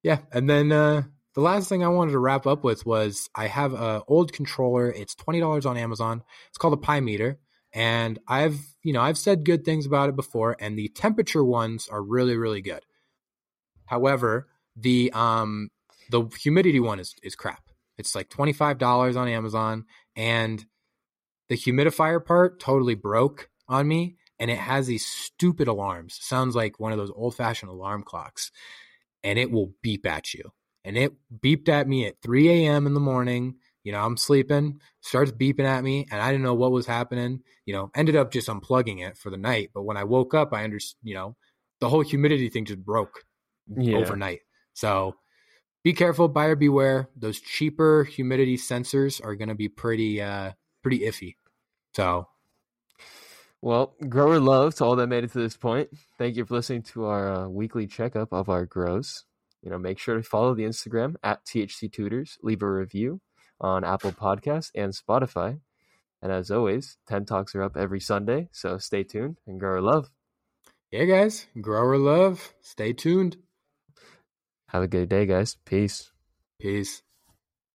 Yeah, 0.06 0.18
and 0.30 0.48
then 0.48 0.70
uh, 0.70 1.02
the 1.34 1.40
last 1.40 1.68
thing 1.68 1.82
I 1.82 1.88
wanted 1.88 2.12
to 2.12 2.20
wrap 2.20 2.46
up 2.46 2.62
with 2.62 2.86
was 2.86 3.28
I 3.34 3.48
have 3.48 3.72
a 3.72 4.04
old 4.06 4.32
controller. 4.32 4.88
It's 4.92 5.16
twenty 5.16 5.40
dollars 5.40 5.66
on 5.66 5.76
Amazon. 5.76 6.22
It's 6.46 6.58
called 6.58 6.74
a 6.74 6.76
Pi 6.76 7.00
Meter, 7.00 7.40
and 7.72 8.20
I've 8.28 8.56
you 8.84 8.92
know 8.92 9.00
I've 9.00 9.18
said 9.18 9.44
good 9.44 9.64
things 9.64 9.84
about 9.84 10.08
it 10.08 10.14
before, 10.14 10.56
and 10.60 10.78
the 10.78 10.86
temperature 10.90 11.44
ones 11.44 11.88
are 11.90 12.00
really 12.00 12.36
really 12.36 12.60
good. 12.62 12.84
However, 13.86 14.46
the 14.76 15.10
um 15.12 15.70
the 16.10 16.28
humidity 16.40 16.78
one 16.78 17.00
is 17.00 17.16
is 17.24 17.34
crap. 17.34 17.64
It's 17.98 18.14
like 18.14 18.28
twenty 18.28 18.52
five 18.52 18.78
dollars 18.78 19.16
on 19.16 19.26
Amazon, 19.26 19.86
and 20.14 20.64
the 21.48 21.56
humidifier 21.56 22.24
part 22.24 22.60
totally 22.60 22.94
broke 22.94 23.50
on 23.66 23.88
me, 23.88 24.18
and 24.38 24.52
it 24.52 24.58
has 24.58 24.86
these 24.86 25.04
stupid 25.04 25.66
alarms. 25.66 26.16
Sounds 26.22 26.54
like 26.54 26.78
one 26.78 26.92
of 26.92 26.98
those 26.98 27.10
old 27.10 27.34
fashioned 27.34 27.72
alarm 27.72 28.04
clocks 28.04 28.52
and 29.26 29.40
it 29.40 29.50
will 29.50 29.72
beep 29.82 30.06
at 30.06 30.32
you. 30.32 30.52
And 30.84 30.96
it 30.96 31.12
beeped 31.42 31.68
at 31.68 31.88
me 31.88 32.06
at 32.06 32.22
3 32.22 32.48
a.m. 32.48 32.86
in 32.86 32.94
the 32.94 33.00
morning. 33.00 33.56
You 33.82 33.90
know, 33.90 34.00
I'm 34.04 34.16
sleeping, 34.16 34.80
starts 35.00 35.32
beeping 35.32 35.64
at 35.64 35.82
me, 35.82 36.06
and 36.12 36.20
I 36.20 36.30
didn't 36.30 36.44
know 36.44 36.54
what 36.54 36.70
was 36.70 36.86
happening. 36.86 37.42
You 37.64 37.74
know, 37.74 37.90
ended 37.94 38.14
up 38.14 38.30
just 38.30 38.48
unplugging 38.48 39.04
it 39.04 39.18
for 39.18 39.30
the 39.30 39.36
night. 39.36 39.70
But 39.74 39.82
when 39.82 39.96
I 39.96 40.04
woke 40.04 40.32
up, 40.32 40.52
I 40.52 40.62
understood, 40.62 40.98
you 41.02 41.14
know, 41.14 41.36
the 41.80 41.88
whole 41.88 42.02
humidity 42.02 42.48
thing 42.48 42.64
just 42.66 42.84
broke 42.84 43.24
Yeah. 43.76 43.96
overnight. 43.96 44.40
So 44.74 45.16
be 45.82 45.92
careful, 45.92 46.28
buyer 46.28 46.54
beware. 46.54 47.10
Those 47.16 47.40
cheaper 47.40 48.04
humidity 48.04 48.56
sensors 48.56 49.24
are 49.24 49.34
going 49.34 49.48
to 49.48 49.56
be 49.56 49.68
pretty, 49.68 50.22
uh, 50.22 50.52
pretty 50.82 51.00
iffy. 51.00 51.36
So 51.96 52.28
Well, 53.66 53.96
grower 54.08 54.38
love 54.38 54.76
to 54.76 54.84
all 54.84 54.94
that 54.94 55.08
made 55.08 55.24
it 55.24 55.32
to 55.32 55.40
this 55.40 55.56
point. 55.56 55.88
Thank 56.18 56.36
you 56.36 56.44
for 56.44 56.54
listening 56.54 56.82
to 56.82 57.06
our 57.06 57.32
uh, 57.32 57.48
weekly 57.48 57.88
checkup 57.88 58.32
of 58.32 58.48
our 58.48 58.64
grows. 58.64 59.24
You 59.60 59.72
know, 59.72 59.76
make 59.76 59.98
sure 59.98 60.14
to 60.14 60.22
follow 60.22 60.54
the 60.54 60.62
Instagram 60.62 61.16
at 61.24 61.44
THC 61.44 61.90
Tutors. 61.90 62.38
Leave 62.44 62.62
a 62.62 62.70
review 62.70 63.20
on 63.60 63.82
Apple 63.82 64.12
Podcasts 64.12 64.70
and 64.76 64.92
Spotify. 64.92 65.58
And 66.22 66.30
as 66.30 66.48
always, 66.52 66.96
Tent 67.08 67.26
Talks 67.26 67.56
are 67.56 67.62
up 67.64 67.76
every 67.76 67.98
Sunday, 67.98 68.50
so 68.52 68.78
stay 68.78 69.02
tuned 69.02 69.38
and 69.48 69.58
grower 69.58 69.80
love. 69.80 70.10
yeah, 70.92 71.02
guys, 71.02 71.48
grower 71.60 71.98
love. 71.98 72.54
Stay 72.60 72.92
tuned. 72.92 73.36
Have 74.68 74.84
a 74.84 74.86
good 74.86 75.08
day, 75.08 75.26
guys. 75.26 75.56
Peace. 75.64 76.12
Peace. 76.60 77.02